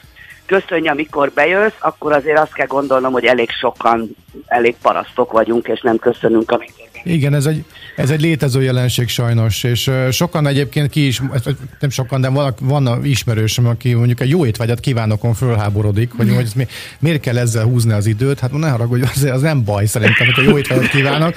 [0.48, 4.11] köszönj, amikor bejössz, akkor azért azt kell gondolnom, hogy elég sokan,
[4.46, 7.64] elég parasztok vagyunk, és nem köszönünk, amikor Igen, ez egy,
[7.96, 11.22] ez egy létező jelenség sajnos, és sokan egyébként ki is,
[11.80, 16.44] nem sokan, de van, van ismerősöm, aki mondjuk egy jó étvágyat kívánokon fölháborodik, hogy, hogy
[16.44, 16.66] ezt mi,
[16.98, 20.44] miért kell ezzel húzni az időt, hát ne haragudj, az, az nem baj szerintem, hogy
[20.44, 21.34] a jó étvágyat kívánok.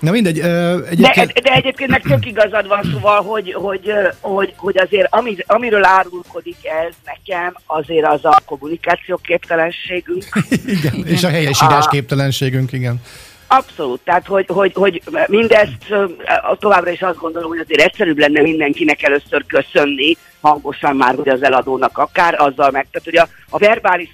[0.00, 1.32] Na mindegy, ö, De, egyébként...
[1.32, 6.56] de egyébként meg tök igazad van, szóval, hogy, hogy, hogy, hogy azért ami, amiről árulkodik
[6.86, 10.24] ez nekem, azért az a kommunikációképtelenségünk.
[10.76, 13.00] Igen, és a helyesírás képtelenségünk, igen.
[13.46, 15.94] Abszolút, tehát hogy, hogy, hogy mindezt
[16.58, 21.42] továbbra is azt gondolom, hogy azért egyszerűbb lenne mindenkinek először köszönni, hangosan már, hogy az
[21.42, 24.10] eladónak akár, azzal meg, tehát hogy a, a verbális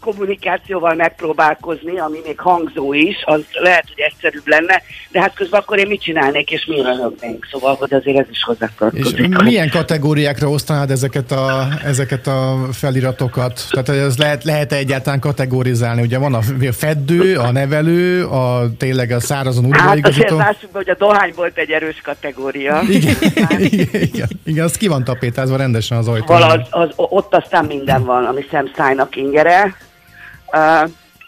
[0.00, 5.78] kommunikációval megpróbálkozni, ami még hangzó is, az lehet, hogy egyszerűbb lenne, de hát közben akkor
[5.78, 9.18] én mit csinálnék, és mi röhögnénk, szóval, hogy azért ez is hozzátartozik.
[9.18, 13.62] És milyen kategóriákra osztanád ezeket a, ezeket a feliratokat?
[13.70, 16.02] Tehát ez lehet, lehet egyáltalán kategorizálni?
[16.02, 16.40] Ugye van a
[16.72, 20.22] feddő, a nevelő, a tényleg a szárazon udvarigazító.
[20.22, 22.80] Hát azért lássuk be, hogy a dohány volt egy erős kategória.
[22.88, 23.60] Igen, igen,
[24.00, 26.42] igen, igen, az ki van tapétázva rendesen az ajtón.
[26.42, 29.76] Az, az, ott aztán minden van, ami szemszájnak ingere.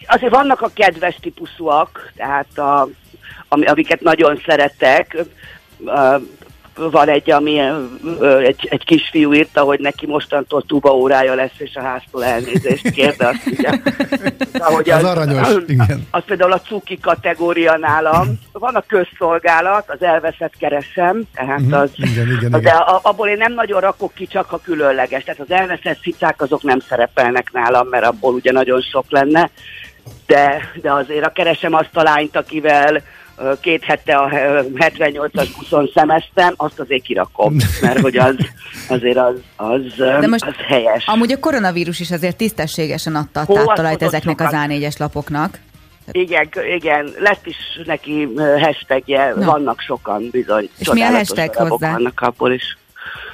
[0.06, 2.88] Azért vannak a kedves típusúak, tehát a,
[3.48, 5.16] ami, amiket nagyon szeretek.
[6.90, 7.60] Van egy, ami
[8.42, 13.16] egy, egy kisfiú írta, hogy neki mostantól tuba órája lesz, és a háztól elnézést kér,
[13.16, 13.70] de azt ugye,
[14.66, 16.06] ahogy az, az aranyos, az, igen.
[16.10, 18.38] Az például a cuki kategória nálam.
[18.52, 22.76] Van a közszolgálat, az elveszett keresem, tehát mhm, az, igen, igen, de igen.
[23.02, 25.24] abból én nem nagyon rakok ki, csak a különleges.
[25.24, 29.50] Tehát az elveszett cicák azok nem szerepelnek nálam, mert abból ugye nagyon sok lenne.
[30.26, 33.02] De, de azért a keresem azt a lányt, akivel
[33.61, 34.29] két hete a
[34.74, 38.37] 78-as buszon szemeztem, azt azért kirakom, mert hogy az
[38.88, 41.07] azért az, az, De most az helyes.
[41.07, 44.53] Amúgy a koronavírus is azért tisztességesen adta a táptalajt ezeknek sokat.
[44.53, 45.59] az A4-es lapoknak.
[46.12, 48.29] Igen, igen, lett is neki
[48.61, 49.44] hashtagje, no.
[49.44, 50.68] vannak sokan bizony.
[50.79, 51.92] És mi a hashtag hozzá?
[51.92, 52.79] Vannak abból is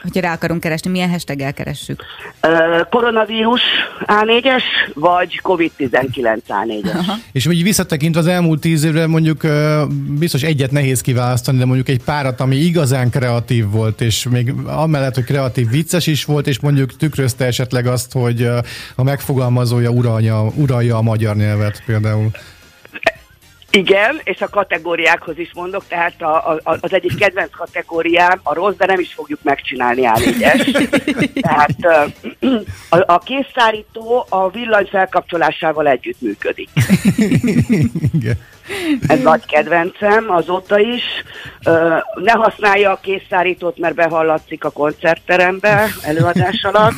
[0.02, 2.04] hogyha rá akarunk keresni, milyen hashtaggel keressük?
[2.42, 3.60] Uh, koronavírus
[4.06, 4.62] A4-es,
[4.94, 6.94] vagy COVID-19 A4-es.
[6.94, 7.14] Aha.
[7.32, 9.50] És úgy visszatekintve az elmúlt tíz évre mondjuk uh,
[10.18, 15.14] biztos egyet nehéz kiválasztani, de mondjuk egy párat, ami igazán kreatív volt, és még amellett,
[15.14, 18.58] hogy kreatív vicces is volt, és mondjuk tükrözte esetleg azt, hogy uh,
[18.94, 22.30] a megfogalmazója uralja, uralja a magyar nyelvet például.
[23.76, 28.76] Igen, és a kategóriákhoz is mondok, tehát a, a, az egyik kedvenc kategóriám a rossz,
[28.76, 30.70] de nem is fogjuk megcsinálni a négyes.
[31.48, 31.76] tehát
[32.96, 36.68] a, a készszárító a villany felkapcsolásával együtt működik.
[38.12, 38.38] Igen.
[39.06, 41.02] Ez nagy kedvencem, azóta is.
[42.14, 46.94] Ne használja a készszárítót, mert behallatszik a koncertterembe előadás alatt.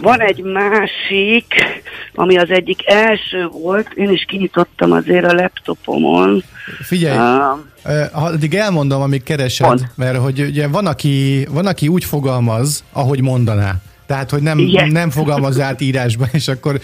[0.00, 1.54] Van egy másik,
[2.14, 6.44] ami az egyik első volt, én is kinyitottam azért a laptopomon.
[6.82, 7.18] Figyelj,
[7.84, 9.90] uh, addig elmondom, amíg keresed, mond.
[9.94, 13.74] mert hogy ugye van aki, van, aki úgy fogalmaz, ahogy mondaná.
[14.06, 14.58] Tehát, hogy nem,
[14.90, 16.80] nem fogalmaz át írásban, és akkor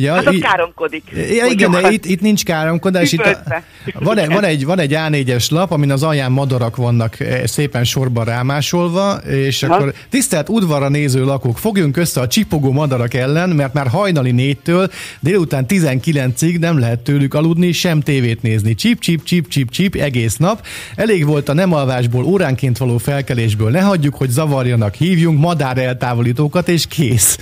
[0.00, 1.02] Ja, hát az í- káromkodik.
[1.14, 3.12] Ja, igen, de itt, itt nincs káromkodás.
[3.12, 7.20] Itt a, van, egy, van, egy, van egy A4-es lap, amin az alján madarak vannak
[7.20, 9.74] eh, szépen sorban rámásolva, és ha?
[9.74, 14.90] akkor tisztelt udvarra néző lakók, fogjunk össze a csipogó madarak ellen, mert már hajnali négytől
[15.20, 18.74] délután 19-ig nem lehet tőlük aludni, sem tévét nézni.
[18.74, 20.66] Csip, csip, csip, csip, csip, egész nap.
[20.96, 23.70] Elég volt a nem alvásból, óránként való felkelésből.
[23.70, 27.38] Ne hagyjuk, hogy zavarjanak, hívjunk madár eltávolítókat, és kész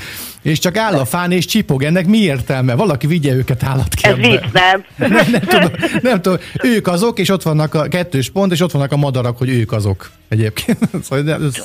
[0.48, 1.82] és csak áll a fán és csipog.
[1.82, 2.74] Ennek mi értelme?
[2.74, 4.28] Valaki vigye őket állatkertbe.
[4.28, 4.84] Ez vicc, nem?
[5.12, 5.70] nem, nem, tudom,
[6.02, 6.38] nem tudom.
[6.62, 9.72] Ők azok, és ott vannak a kettős pont, és ott vannak a madarak, hogy ők
[9.72, 10.78] azok egyébként.
[11.02, 11.56] Szóval nem, ez,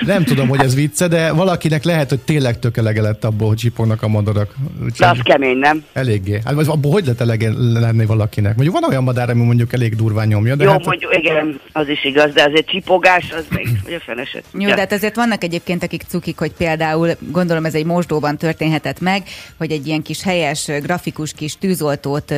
[0.00, 3.56] nem tudom, hogy ez vicce, de valakinek lehet, hogy tényleg tök elege lett abból, hogy
[3.56, 4.54] csipognak a madarak.
[4.98, 5.84] de az kemény, nem?
[5.92, 6.40] Eléggé.
[6.44, 8.54] Hát abból hogy lehet elege lenni valakinek?
[8.54, 10.54] Mondjuk van olyan madár, ami mondjuk elég durván nyomja.
[10.54, 10.84] De Jó, hát...
[10.84, 14.44] mondjuk, igen, az is igaz, de azért csipogás, az még, hogy a feneset.
[14.58, 19.00] Jó, de hát azért vannak egyébként, akik cukik, hogy például, gondolom ez egy mosdóban történhetett
[19.00, 19.22] meg,
[19.58, 22.34] hogy egy ilyen kis helyes, grafikus kis tűzoltót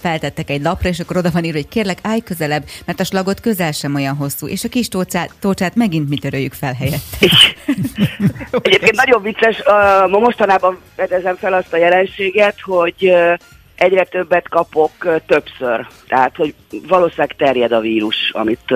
[0.00, 3.40] feltettek egy lapra, és akkor oda van írva, hogy kérlek, állj közelebb, mert a slagot
[3.40, 7.02] közel sem olyan hosszú, és a kis tócsát, tócsát megint mi töröljük fel helyett.
[8.62, 9.62] Egyébként nagyon vicces,
[10.08, 13.12] mostanában fedezem fel azt a jelenséget, hogy
[13.74, 15.86] egyre többet kapok többször.
[16.08, 16.54] Tehát, hogy
[16.88, 18.70] valószínűleg terjed a vírus, amit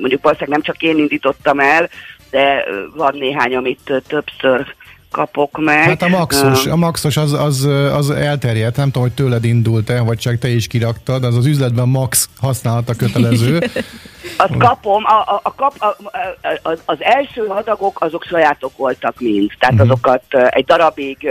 [0.00, 1.88] mondjuk valószínűleg nem csak én indítottam el,
[2.30, 4.74] de van néhány, amit többször
[5.16, 5.82] kapok meg.
[5.82, 10.18] Hát a maxos, a maxos az, az, az elterjedt, nem tudom, hogy tőled indult-e, vagy
[10.18, 13.58] csak te is kiraktad, az az üzletben max használata kötelező.
[14.36, 15.86] Azt kapom, a, a, a kap, a,
[16.68, 19.90] a, az első adagok azok sajátok voltak mind, tehát uh-huh.
[19.90, 21.28] azokat egy darabig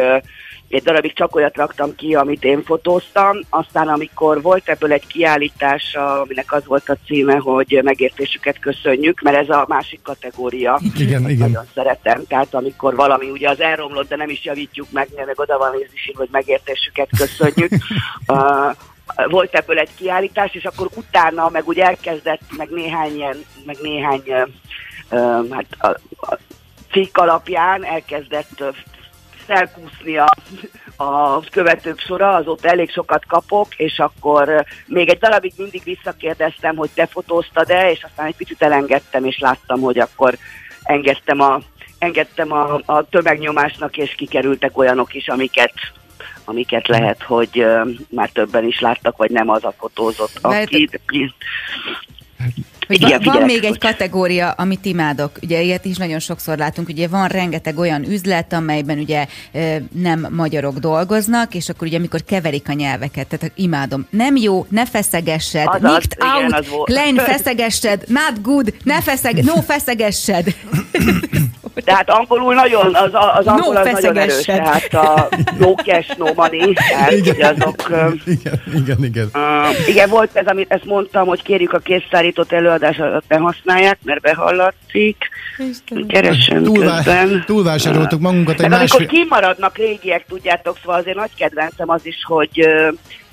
[0.75, 5.95] egy darabig csak olyat raktam ki, amit én fotóztam, aztán amikor volt ebből egy kiállítás,
[5.95, 10.79] aminek az volt a címe, hogy megértésüket köszönjük, mert ez a másik kategória.
[10.95, 11.49] Igen, igen.
[11.49, 15.57] Nagyon szeretem, tehát amikor valami ugye az elromlott, de nem is javítjuk meg, meg oda
[15.57, 17.71] van is, hogy megértésüket köszönjük.
[18.27, 18.75] uh,
[19.29, 24.23] volt ebből egy kiállítás, és akkor utána meg úgy elkezdett, meg néhány ilyen, meg néhány
[25.09, 25.87] uh, hát a,
[26.31, 26.37] a
[26.91, 28.63] cikk alapján elkezdett
[29.45, 30.35] felkúszni a,
[30.95, 36.89] a követők sora, azóta elég sokat kapok, és akkor még egy darabig mindig visszakérdeztem, hogy
[36.93, 40.37] te fotóztad-e, és aztán egy picit elengedtem, és láttam, hogy akkor
[40.83, 41.59] engedtem a
[41.99, 45.73] engedtem a, a tömegnyomásnak, és kikerültek olyanok is, amiket
[46.45, 50.89] amiket lehet, hogy uh, már többen is láttak, vagy nem az a fotózott, aki...
[52.87, 55.31] Hogy Igen, van, van még egy kategória, amit imádok.
[55.41, 56.89] Ugye ilyet is nagyon sokszor látunk.
[56.89, 59.27] Ugye van rengeteg olyan üzlet, amelyben ugye
[59.91, 64.07] nem magyarok dolgoznak, és akkor ugye amikor keverik a nyelveket, tehát imádom.
[64.09, 65.67] Nem jó, ne feszegessed.
[65.67, 70.45] Azaz, Nikt igen, out, az klein feszegessed, not good, ne feszeg, no feszegessed.
[71.83, 75.27] Tehát angolul nagyon, az, az angol no, az nagyon erős, tehát a
[75.59, 77.89] no cash, no money, tehát igen, azok...
[78.25, 79.29] Igen, igen, igen.
[79.33, 83.97] Uh, igen, volt ez, amit ezt mondtam, hogy kérjük a készszállított előadás alatt ne használják,
[84.03, 85.29] mert behallatszik.
[86.07, 87.43] Keresem Túlvá, közben.
[87.45, 88.97] Túlvásároltuk magunkat egy másfél...
[88.97, 92.67] amikor kimaradnak régiek, tudjátok, szóval azért nagy kedvencem az is, hogy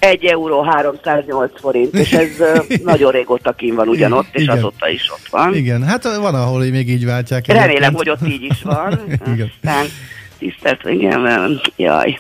[0.03, 2.29] 1 euró 308 forint, és ez
[2.85, 4.57] nagyon régóta kín van ugyanott, és Igen.
[4.57, 5.55] azóta is ott van.
[5.55, 7.47] Igen, hát van, ahol még így váltják.
[7.47, 7.97] Remélem, egyébként.
[7.97, 9.01] hogy ott így is van.
[9.35, 9.53] Igen.
[9.55, 9.87] Aztán
[10.39, 12.19] tisztelt, igen, jaj.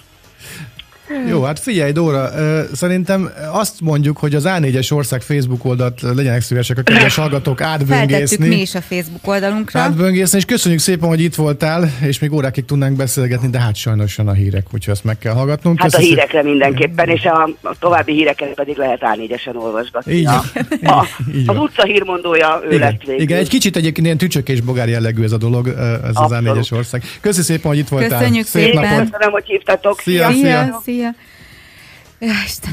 [1.28, 2.30] Jó, hát figyelj Dóra,
[2.72, 8.16] szerintem azt mondjuk, hogy az A4-es ország Facebook oldalt legyenek szívesek a kedves hallgatók átböngészni.
[8.16, 9.80] Feltettük mi is a Facebook oldalunkra.
[9.80, 14.18] Átböngészni, és köszönjük szépen, hogy itt voltál, és még órákig tudnánk beszélgetni, de hát sajnos
[14.18, 15.80] a hírek, úgyhogy ezt meg kell hallgatnunk.
[15.80, 16.18] Hát Köszönjük.
[16.18, 20.12] a hírekre mindenképpen, és a, a további híreket pedig lehet A4-esen olvasgatni.
[20.12, 20.42] Így, a,
[20.82, 23.22] a, így az utca hírmondója ő igen, lett végül.
[23.22, 26.48] Igen, egy kicsit egyébként ilyen tücsök és bogár jellegű ez a dolog, ez Abszolút.
[26.48, 27.02] az A4-es ország.
[27.20, 28.18] Köszönjük szépen, hogy itt voltál.
[28.18, 28.82] Köszönjük Szép szépen.
[28.82, 29.10] Napot.
[29.10, 30.00] Köszönöm, hogy hívtatok.
[30.00, 30.40] Szia, szia.
[30.40, 30.80] szia.
[30.84, 30.91] szia.
[30.98, 31.14] Ja,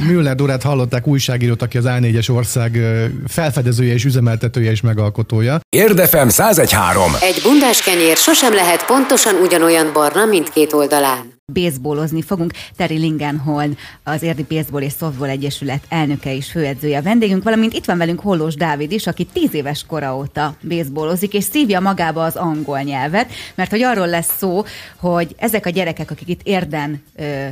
[0.08, 2.80] Müller Dorát hallották újságírót, aki az A4-es ország
[3.28, 5.60] felfedezője és üzemeltetője és megalkotója.
[5.70, 7.12] Érdefem 1013.
[7.20, 12.54] Egy bundás kenyér sosem lehet pontosan ugyanolyan barna mindkét oldalán baseballozni fogunk.
[12.76, 17.86] Terry Lingenholm, az Érdi Baseball és Softball Egyesület elnöke és főedzője a vendégünk, valamint itt
[17.86, 22.36] van velünk Hollós Dávid is, aki tíz éves kora óta baseballozik, és szívja magába az
[22.36, 24.64] angol nyelvet, mert hogy arról lesz szó,
[25.00, 27.48] hogy ezek a gyerekek, akik itt érden ö,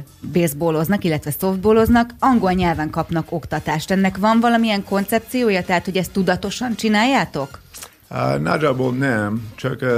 [1.00, 3.92] illetve softballoznak, angol nyelven kapnak oktatást.
[3.92, 7.60] Ennek van valamilyen koncepciója, tehát hogy ezt tudatosan csináljátok?
[8.10, 9.90] Uh, nagyjából nem, csak uh,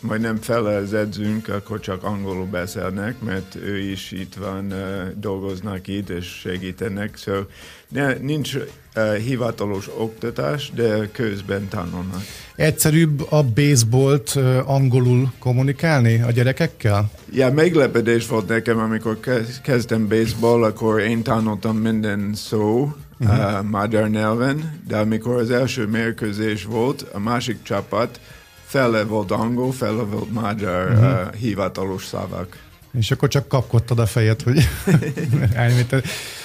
[0.00, 4.78] majdnem fele az edzünk, akkor csak angolul beszélnek, mert ő is itt van, uh,
[5.16, 7.48] dolgoznak itt és segítenek, szóval
[7.88, 12.22] ne, nincs uh, hivatalos oktatás, de közben tanulnak.
[12.56, 17.10] Egyszerűbb a baseballt uh, angolul kommunikálni a gyerekekkel?
[17.30, 19.18] Ja, meglepedés volt nekem, amikor
[19.62, 22.92] kezdtem baseball, akkor én tanultam minden szó,
[23.22, 23.60] uh-huh.
[23.60, 28.20] uh, magyar nyelven, de amikor az első mérkőzés volt, a másik csapat
[28.64, 31.10] fele volt angol, fele volt magyar uh-huh.
[31.10, 32.56] uh, hivatalos szavak.
[32.98, 34.56] És akkor csak kapkodtad a fejed, hogy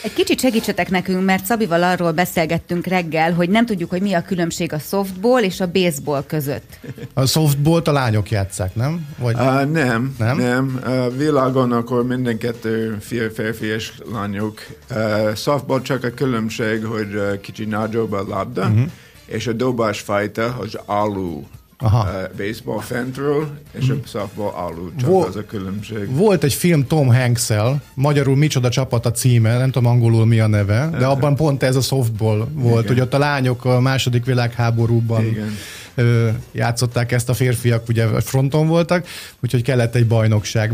[0.04, 4.22] Egy kicsit segítsetek nekünk, mert Szabival arról beszélgettünk reggel, hogy nem tudjuk, hogy mi a
[4.22, 6.80] különbség a softball és a baseball között.
[7.14, 9.08] A softballt a lányok játszák, nem?
[9.18, 9.36] Vagy...
[9.36, 10.38] Uh, nem, nem.
[10.38, 10.80] nem.
[10.86, 12.98] Uh, világon akkor minden kettő
[13.34, 14.66] férfi és lányok.
[14.90, 18.90] Uh, softball csak a különbség, hogy uh, kicsi nagyobb a labda, uh-huh.
[19.26, 21.48] és a dobás fajta az alul
[21.80, 22.10] Aha.
[22.10, 24.00] Uh, baseball fentről, és hmm.
[24.04, 26.16] a softball alul, csak Vol- az a különbség.
[26.16, 27.52] Volt egy film Tom hanks
[27.94, 31.76] magyarul Micsoda csapat a címe, nem tudom angolul mi a neve, de abban pont ez
[31.76, 32.96] a softball volt, Igen.
[32.96, 35.56] hogy ott a lányok a második világháborúban Igen.
[35.96, 39.08] Ö, játszották ezt, a férfiak ugye fronton voltak,
[39.44, 40.74] úgyhogy kellett egy bajnokság.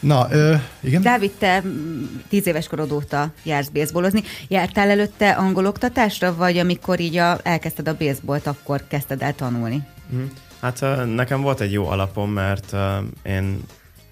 [0.00, 1.02] Na, ö, igen?
[1.02, 1.62] Dávid, te
[2.28, 4.22] tíz éves korod óta jársz baseballozni.
[4.48, 9.82] Jártál előtte angol oktatásra, vagy amikor így a, elkezdted a baseballt, akkor kezdted el tanulni?
[10.14, 10.24] Mm.
[10.62, 12.76] Hát nekem volt egy jó alapom, mert
[13.22, 13.62] én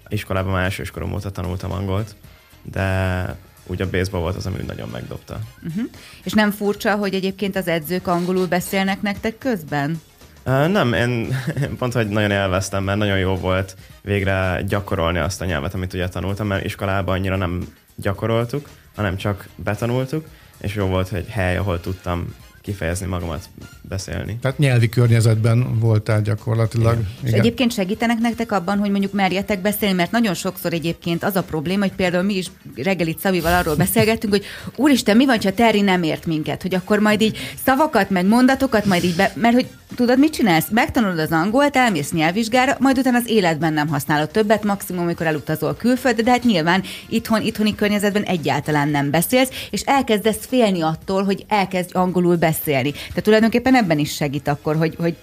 [0.07, 2.15] iskolában már elsőskorom óta tanultam angolt,
[2.63, 3.35] de
[3.65, 5.39] úgy a baseball volt az, ami nagyon megdobta.
[5.67, 5.83] Uh-huh.
[6.23, 10.01] És nem furcsa, hogy egyébként az edzők angolul beszélnek nektek közben?
[10.45, 11.27] Uh, nem, én
[11.79, 16.09] pont, hogy nagyon élveztem, mert nagyon jó volt végre gyakorolni azt a nyelvet, amit ugye
[16.09, 20.25] tanultam, mert iskolában annyira nem gyakoroltuk, hanem csak betanultuk,
[20.57, 23.49] és jó volt, hogy hely, ahol tudtam kifejezni magamat,
[23.81, 24.37] beszélni.
[24.41, 26.93] Tehát nyelvi környezetben voltál gyakorlatilag.
[26.93, 27.07] Igen.
[27.19, 27.33] Igen.
[27.33, 31.43] És egyébként segítenek nektek abban, hogy mondjuk merjetek beszélni, mert nagyon sokszor egyébként az a
[31.43, 34.45] probléma, hogy például mi is reggelit Szavival arról beszélgettünk, hogy
[34.75, 38.85] úristen, mi van, ha Terry nem ért minket, hogy akkor majd így szavakat, meg mondatokat,
[38.85, 40.67] majd így, be, mert hogy tudod, mit csinálsz?
[40.69, 45.75] Megtanulod az angolt, elmész nyelvvizsgára, majd utána az életben nem használod többet, maximum, amikor elutazol
[45.75, 51.45] külföldre, de hát nyilván itthon, itthoni környezetben egyáltalán nem beszélsz, és elkezdesz félni attól, hogy
[51.47, 52.50] elkezd angolul beszélni.
[52.59, 55.15] Tehát tulajdonképpen ebben is segít akkor, hogy, hogy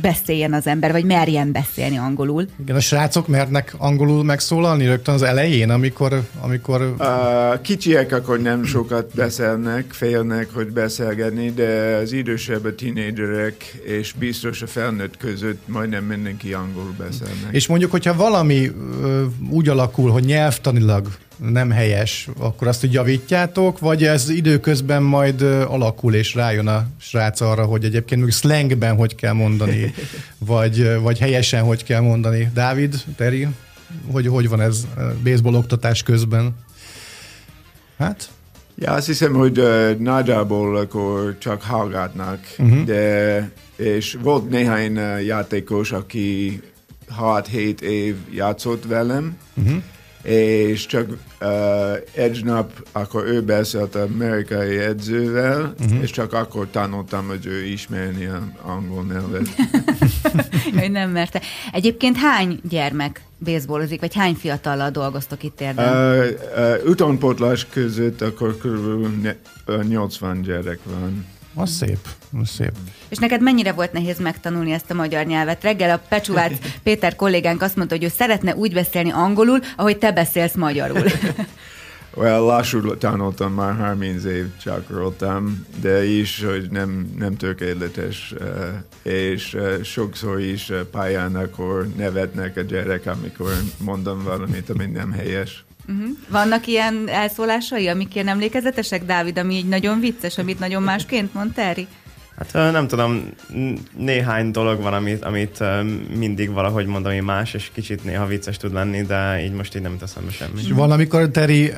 [0.00, 2.46] beszéljen az ember, vagy merjen beszélni angolul.
[2.62, 6.20] Igen, a srácok mernek angolul megszólalni rögtön az elején, amikor...
[6.40, 6.82] amikor...
[6.98, 14.12] A kicsiek akkor nem sokat beszélnek, félnek, hogy beszélgetni, de az idősebb a tínédzserek és
[14.12, 17.48] biztos a felnőtt között majdnem mindenki angolul beszélnek.
[17.50, 18.70] És mondjuk, hogyha valami
[19.02, 21.06] ö, úgy alakul, hogy nyelvtanilag
[21.36, 27.40] nem helyes, akkor azt, hogy javítjátok, vagy ez időközben majd alakul, és rájön a srác
[27.40, 29.94] arra, hogy egyébként még slangben hogy kell mondani,
[30.38, 32.50] vagy, vagy helyesen hogy kell mondani.
[32.54, 33.48] Dávid, Teri,
[34.10, 34.86] hogy, hogy van ez
[35.22, 36.54] baseball oktatás közben?
[37.98, 38.28] Hát?
[38.76, 42.84] Ja, azt hiszem, hogy uh, nagyjából akkor csak hallgatnak, uh-huh.
[42.84, 44.94] de és volt néhány
[45.26, 46.60] játékos, aki
[47.20, 49.82] 6-7 év játszott velem, uh-huh
[50.24, 51.08] és csak
[51.40, 51.48] uh,
[52.12, 56.02] egy nap akkor ő beszélt amerikai edzővel, uh-huh.
[56.02, 59.48] és csak akkor tanultam, hogy ő ismerni az angol nyelvet.
[60.84, 61.40] ő nem merte.
[61.72, 66.18] Egyébként hány gyermek baseballozik, vagy hány fiatallal dolgoztok itt érdemben?
[66.18, 69.28] Uh, uh, utánpótlás között akkor kb.
[69.88, 71.26] 80 gyerek van.
[71.54, 71.98] Az szép,
[72.40, 72.72] az szép.
[73.08, 75.62] És neked mennyire volt nehéz megtanulni ezt a magyar nyelvet?
[75.62, 76.52] Reggel a Pecsuvác
[76.82, 81.04] Péter kollégánk azt mondta, hogy ő szeretne úgy beszélni angolul, ahogy te beszélsz magyarul.
[82.16, 89.12] well, lassú tanultam, már 30 év csak róltam, de is, hogy nem, nem tökéletes, eh,
[89.12, 95.12] és eh, sokszor is eh, pályán akkor nevetnek a gyerek, amikor mondom valamit, ami nem
[95.12, 95.64] helyes.
[95.88, 96.16] Uh-huh.
[96.28, 101.52] Vannak ilyen elszólásai, amik ilyen emlékezetesek, Dávid, ami így nagyon vicces, amit nagyon másként mond
[101.52, 101.86] Terry?
[102.36, 103.28] Hát nem tudom,
[103.96, 105.62] néhány dolog van, amit, amit
[106.18, 109.82] mindig valahogy mondom, hogy más, és kicsit néha vicces tud lenni, de így most így
[109.82, 110.60] nem teszem semmi.
[110.60, 111.72] És van, amikor Teri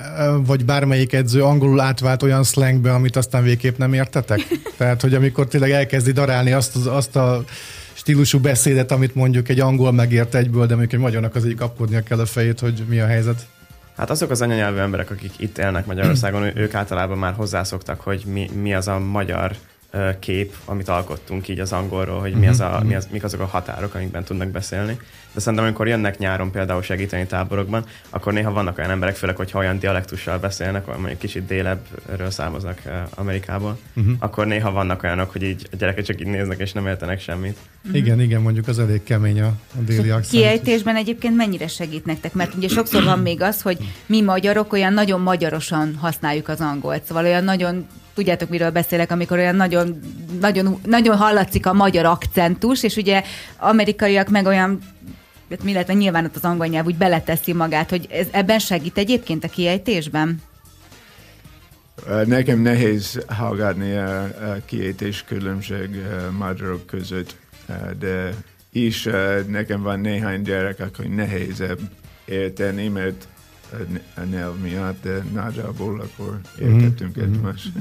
[0.46, 4.46] vagy bármelyik edző angolul átvált olyan slangbe, amit aztán végképp nem értetek?
[4.78, 7.44] Tehát, hogy amikor tényleg elkezdi darálni azt, az, azt a
[7.92, 12.02] stílusú beszédet, amit mondjuk egy angol megért egyből, de mondjuk egy magyarnak az így kapkodnia
[12.02, 13.46] kell a fejét, hogy mi a helyzet.
[13.96, 18.50] Hát azok az anyanyelvű emberek, akik itt élnek Magyarországon, ők általában már hozzászoktak, hogy mi,
[18.54, 19.52] mi az a magyar
[20.18, 23.46] kép, amit alkottunk így az angolról, hogy mi az a, mi az, mik azok a
[23.46, 24.98] határok, amikben tudnak beszélni.
[25.32, 29.58] De szerintem, amikor jönnek nyáron például segíteni táborokban, akkor néha vannak olyan emberek, főleg, hogyha
[29.58, 32.82] olyan dialektussal beszélnek, vagy mondjuk kicsit délebbről származnak
[33.14, 34.12] Amerikából, uh-huh.
[34.18, 37.56] akkor néha vannak olyanok, hogy így a gyerekek csak így néznek és nem értenek semmit.
[37.84, 37.96] Uh-huh.
[37.96, 40.42] Igen, igen, mondjuk az elég kemény a, a déli akcent.
[40.42, 42.32] Kiejtésben egyébként mennyire segít nektek?
[42.32, 47.04] Mert ugye sokszor van még az, hogy mi magyarok olyan nagyon magyarosan használjuk az angolt,
[47.04, 47.86] szóval olyan nagyon
[48.16, 50.00] tudjátok, miről beszélek, amikor olyan nagyon,
[50.40, 53.22] nagyon, nagyon hallatszik a magyar akcentus, és ugye
[53.56, 54.80] amerikaiak meg olyan
[55.50, 58.98] hát mi lehet, nyilván ott az angol nyelv úgy beleteszi magát, hogy ez, ebben segít
[58.98, 60.42] egyébként a kiejtésben?
[62.24, 65.88] Nekem nehéz hallgatni a, a kiejtés különbség
[66.38, 67.36] magyarok között,
[67.98, 68.34] de
[68.72, 69.08] is
[69.46, 71.78] nekem van néhány gyerek, akkor nehézebb
[72.24, 73.28] érteni, mert
[74.16, 77.34] a nyelv miatt, de nagyjából akkor értettünk mm-hmm.
[77.34, 77.72] egymást.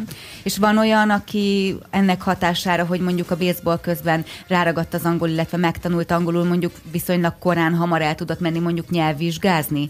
[0.43, 5.57] És van olyan, aki ennek hatására, hogy mondjuk a baseball közben ráragadt az angol, illetve
[5.57, 9.89] megtanult angolul, mondjuk viszonylag korán hamar el tudott menni mondjuk nyelvvizsgázni?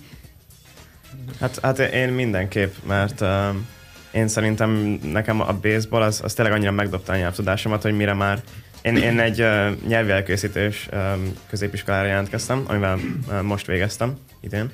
[1.40, 3.30] Hát, hát én mindenképp, mert uh,
[4.12, 8.42] én szerintem nekem a baseball az, az tényleg annyira megdobta a nyelvtudásomat, hogy mire már
[8.82, 14.72] én, én egy uh, nyelvi elkészítős um, középiskolára jelentkeztem, amivel uh, most végeztem idén,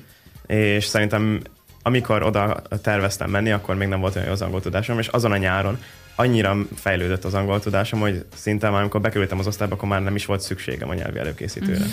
[0.52, 1.40] és szerintem
[1.82, 5.32] amikor oda terveztem menni, akkor még nem volt olyan jó az angol tudásom, és azon
[5.32, 5.78] a nyáron
[6.14, 10.14] annyira fejlődött az angol tudásom, hogy szinte már amikor bekerültem az osztályba, akkor már nem
[10.14, 11.84] is volt szükségem a nyelvi előkészítőre.
[11.84, 11.88] Mm.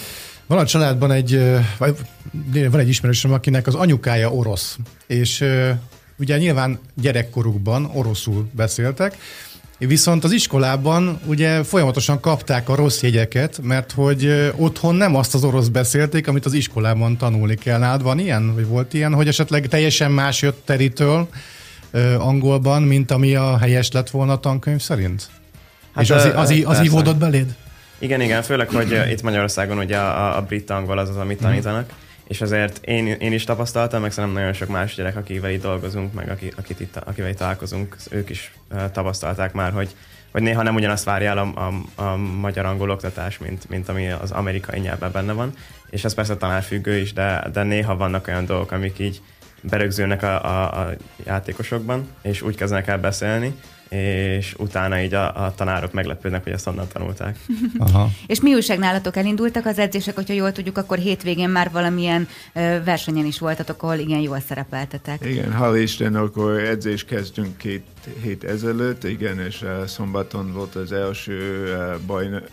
[0.47, 1.41] Van a családban egy,
[1.77, 1.95] vagy
[2.69, 5.45] van egy ismerősöm, akinek az anyukája orosz, és
[6.17, 9.17] ugye nyilván gyerekkorukban oroszul beszéltek,
[9.87, 15.43] Viszont az iskolában ugye folyamatosan kapták a rossz jegyeket, mert hogy otthon nem azt az
[15.43, 17.79] orosz beszélték, amit az iskolában tanulni kell.
[17.79, 18.53] Nálad van ilyen?
[18.53, 21.27] Vagy volt ilyen, hogy esetleg teljesen más jött teritől
[22.17, 25.27] angolban, mint ami a helyes lett volna a tankönyv szerint?
[25.93, 27.55] Hát És az, az, az, az ívódott beléd?
[27.99, 31.85] Igen, igen, főleg, hogy itt Magyarországon ugye a, a brit angol az az, amit tanítanak.
[31.85, 35.61] Mm és azért én, én is tapasztaltam, meg szerintem nagyon sok más gyerek, akivel itt
[35.61, 38.53] dolgozunk, meg aki, akit itt, akivel itt találkozunk, ők is
[38.91, 39.95] tapasztalták már, hogy,
[40.31, 44.79] hogy néha nem ugyanazt várja a, a, a magyar-angol oktatás, mint, mint ami az amerikai
[44.79, 45.53] nyelvben benne van,
[45.89, 49.21] és ez persze tanárfüggő is, de, de néha vannak olyan dolgok, amik így
[49.61, 50.93] berögzülnek a, a, a
[51.25, 53.53] játékosokban, és úgy kezdenek el beszélni,
[53.89, 57.37] és utána így a, a tanárok meglepődnek, hogy ezt onnan tanulták.
[57.77, 58.09] Aha.
[58.27, 62.83] és mi újság nálatok elindultak az edzések, hogyha jól tudjuk, akkor hétvégén már valamilyen ö,
[62.83, 65.25] versenyen is voltatok, ahol igen, jól szerepeltetek.
[65.25, 67.83] Igen, hál' Isten, akkor edzés kezdtünk két
[68.21, 72.43] hét ezelőtt, igen, és uh, szombaton volt az első uh, bajnok,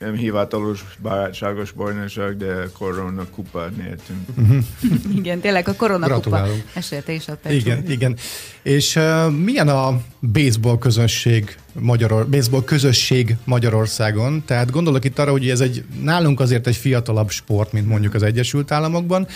[0.00, 4.28] nem hivatalos barátságos bajnokság, de korona kupát nyertünk.
[5.18, 7.58] igen, tényleg a korona kupa esélte is a Petru.
[7.58, 8.16] Igen, igen.
[8.62, 10.00] És uh, milyen a
[10.32, 14.42] baseball közösség Magyaror, baseball közösség Magyarországon?
[14.46, 18.22] Tehát gondolok itt arra, hogy ez egy nálunk azért egy fiatalabb sport, mint mondjuk az
[18.22, 19.26] Egyesült Államokban,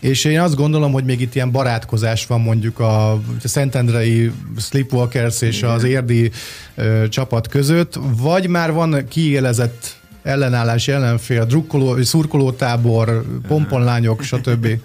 [0.00, 5.62] és én azt gondolom, hogy még itt ilyen barátkozás van mondjuk a Szentendrei Sleepwalkers és
[5.62, 6.30] az érdi
[6.74, 14.68] ö, csapat között, vagy már van kiélezett ellenállás, ellenfél, drukkoló, szurkolótábor, pomponlányok, stb.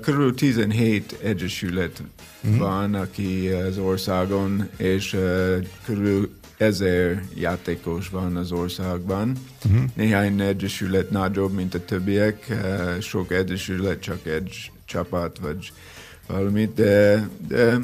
[0.00, 2.02] Körül 17 egyesület
[2.48, 2.58] mm.
[2.58, 5.16] van, aki az országon, és
[5.84, 9.32] körül ezer játékos van az országban.
[9.64, 9.84] Uh-huh.
[9.94, 12.56] Néhány egyesület nagyobb, mint a többiek,
[13.00, 15.72] sok egyesület csak egy csapat, vagy
[16.26, 17.78] valamit, de, de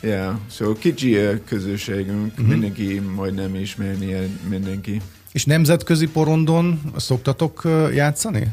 [0.00, 0.34] yeah.
[0.50, 2.46] szóval kicsi a közösségünk, uh-huh.
[2.46, 4.14] mindenki majdnem ismerni
[4.48, 5.00] mindenki.
[5.36, 7.62] És nemzetközi porondon szoktatok
[7.94, 8.46] játszani?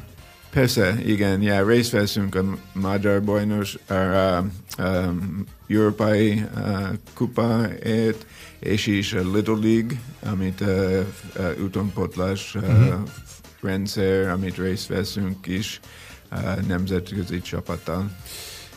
[0.49, 5.13] Persze, igen, yeah, részt veszünk a Magyar Bajnos, a, a, a
[5.67, 8.25] Európai uh, Kupaért,
[8.59, 9.99] és is a Little League,
[10.31, 11.05] amit uh,
[11.63, 12.99] utompotlás uh, uh-huh.
[13.61, 15.79] rendszer, amit részt veszünk is
[16.31, 18.11] uh, nemzetközi csapattal.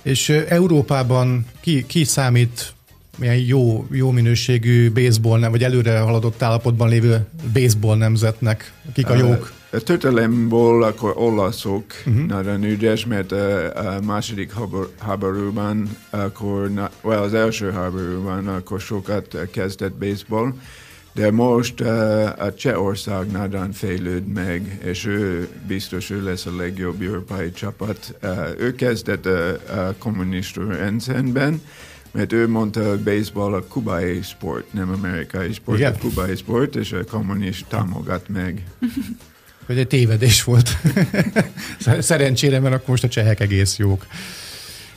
[0.03, 2.76] És Európában ki, ki számít
[3.17, 8.73] milyen jó, jó minőségű baseball nem, vagy előre haladott állapotban lévő baseball nemzetnek?
[8.93, 9.53] Kik a jók?
[9.71, 12.27] A történelemból akkor olaszok uh-huh.
[12.27, 14.53] nagyon ügyes, mert a, második
[14.99, 16.71] háborúban, akkor,
[17.03, 20.53] well, az első háborúban akkor sokat kezdett baseball,
[21.13, 21.81] de most
[22.39, 28.15] a Csehország nagyon fejlőd meg, és ő biztos ő lesz a legjobb európai csapat.
[28.59, 31.61] Ő kezdett a, a kommunista rendszerben,
[32.17, 35.93] mert ő mondta, hogy baseball a kubai sport, nem amerikai sport, Igen.
[35.93, 38.63] a kubai sport, és a kommunist támogat meg.
[39.67, 40.71] Hogy egy tévedés volt.
[41.99, 44.07] Szerencsére, mert akkor most a csehek egész jók.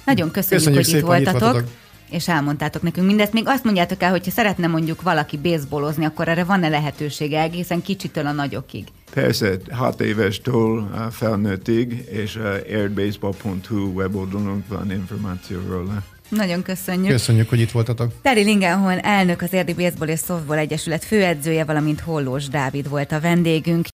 [0.05, 1.41] Nagyon köszönjük, köszönjük hogy itt voltatok.
[1.41, 1.69] voltatok
[2.09, 3.33] és elmondtátok nekünk mindezt.
[3.33, 8.25] Még azt mondjátok el, hogyha szeretne mondjuk valaki baseballozni, akkor erre van-e lehetősége egészen kicsitől
[8.25, 8.87] a nagyokig?
[9.13, 12.39] Persze, hat évestől felnőttig, és
[12.69, 16.03] airbaseball.hu weboldalon van információ róla.
[16.29, 17.11] Nagyon köszönjük.
[17.11, 18.11] Köszönjük, hogy itt voltatok.
[18.21, 23.19] Teri Lingenhorn elnök, az Érdi Baseball és Softball Egyesület főedzője, valamint Hollós Dávid volt a
[23.19, 23.87] vendégünk.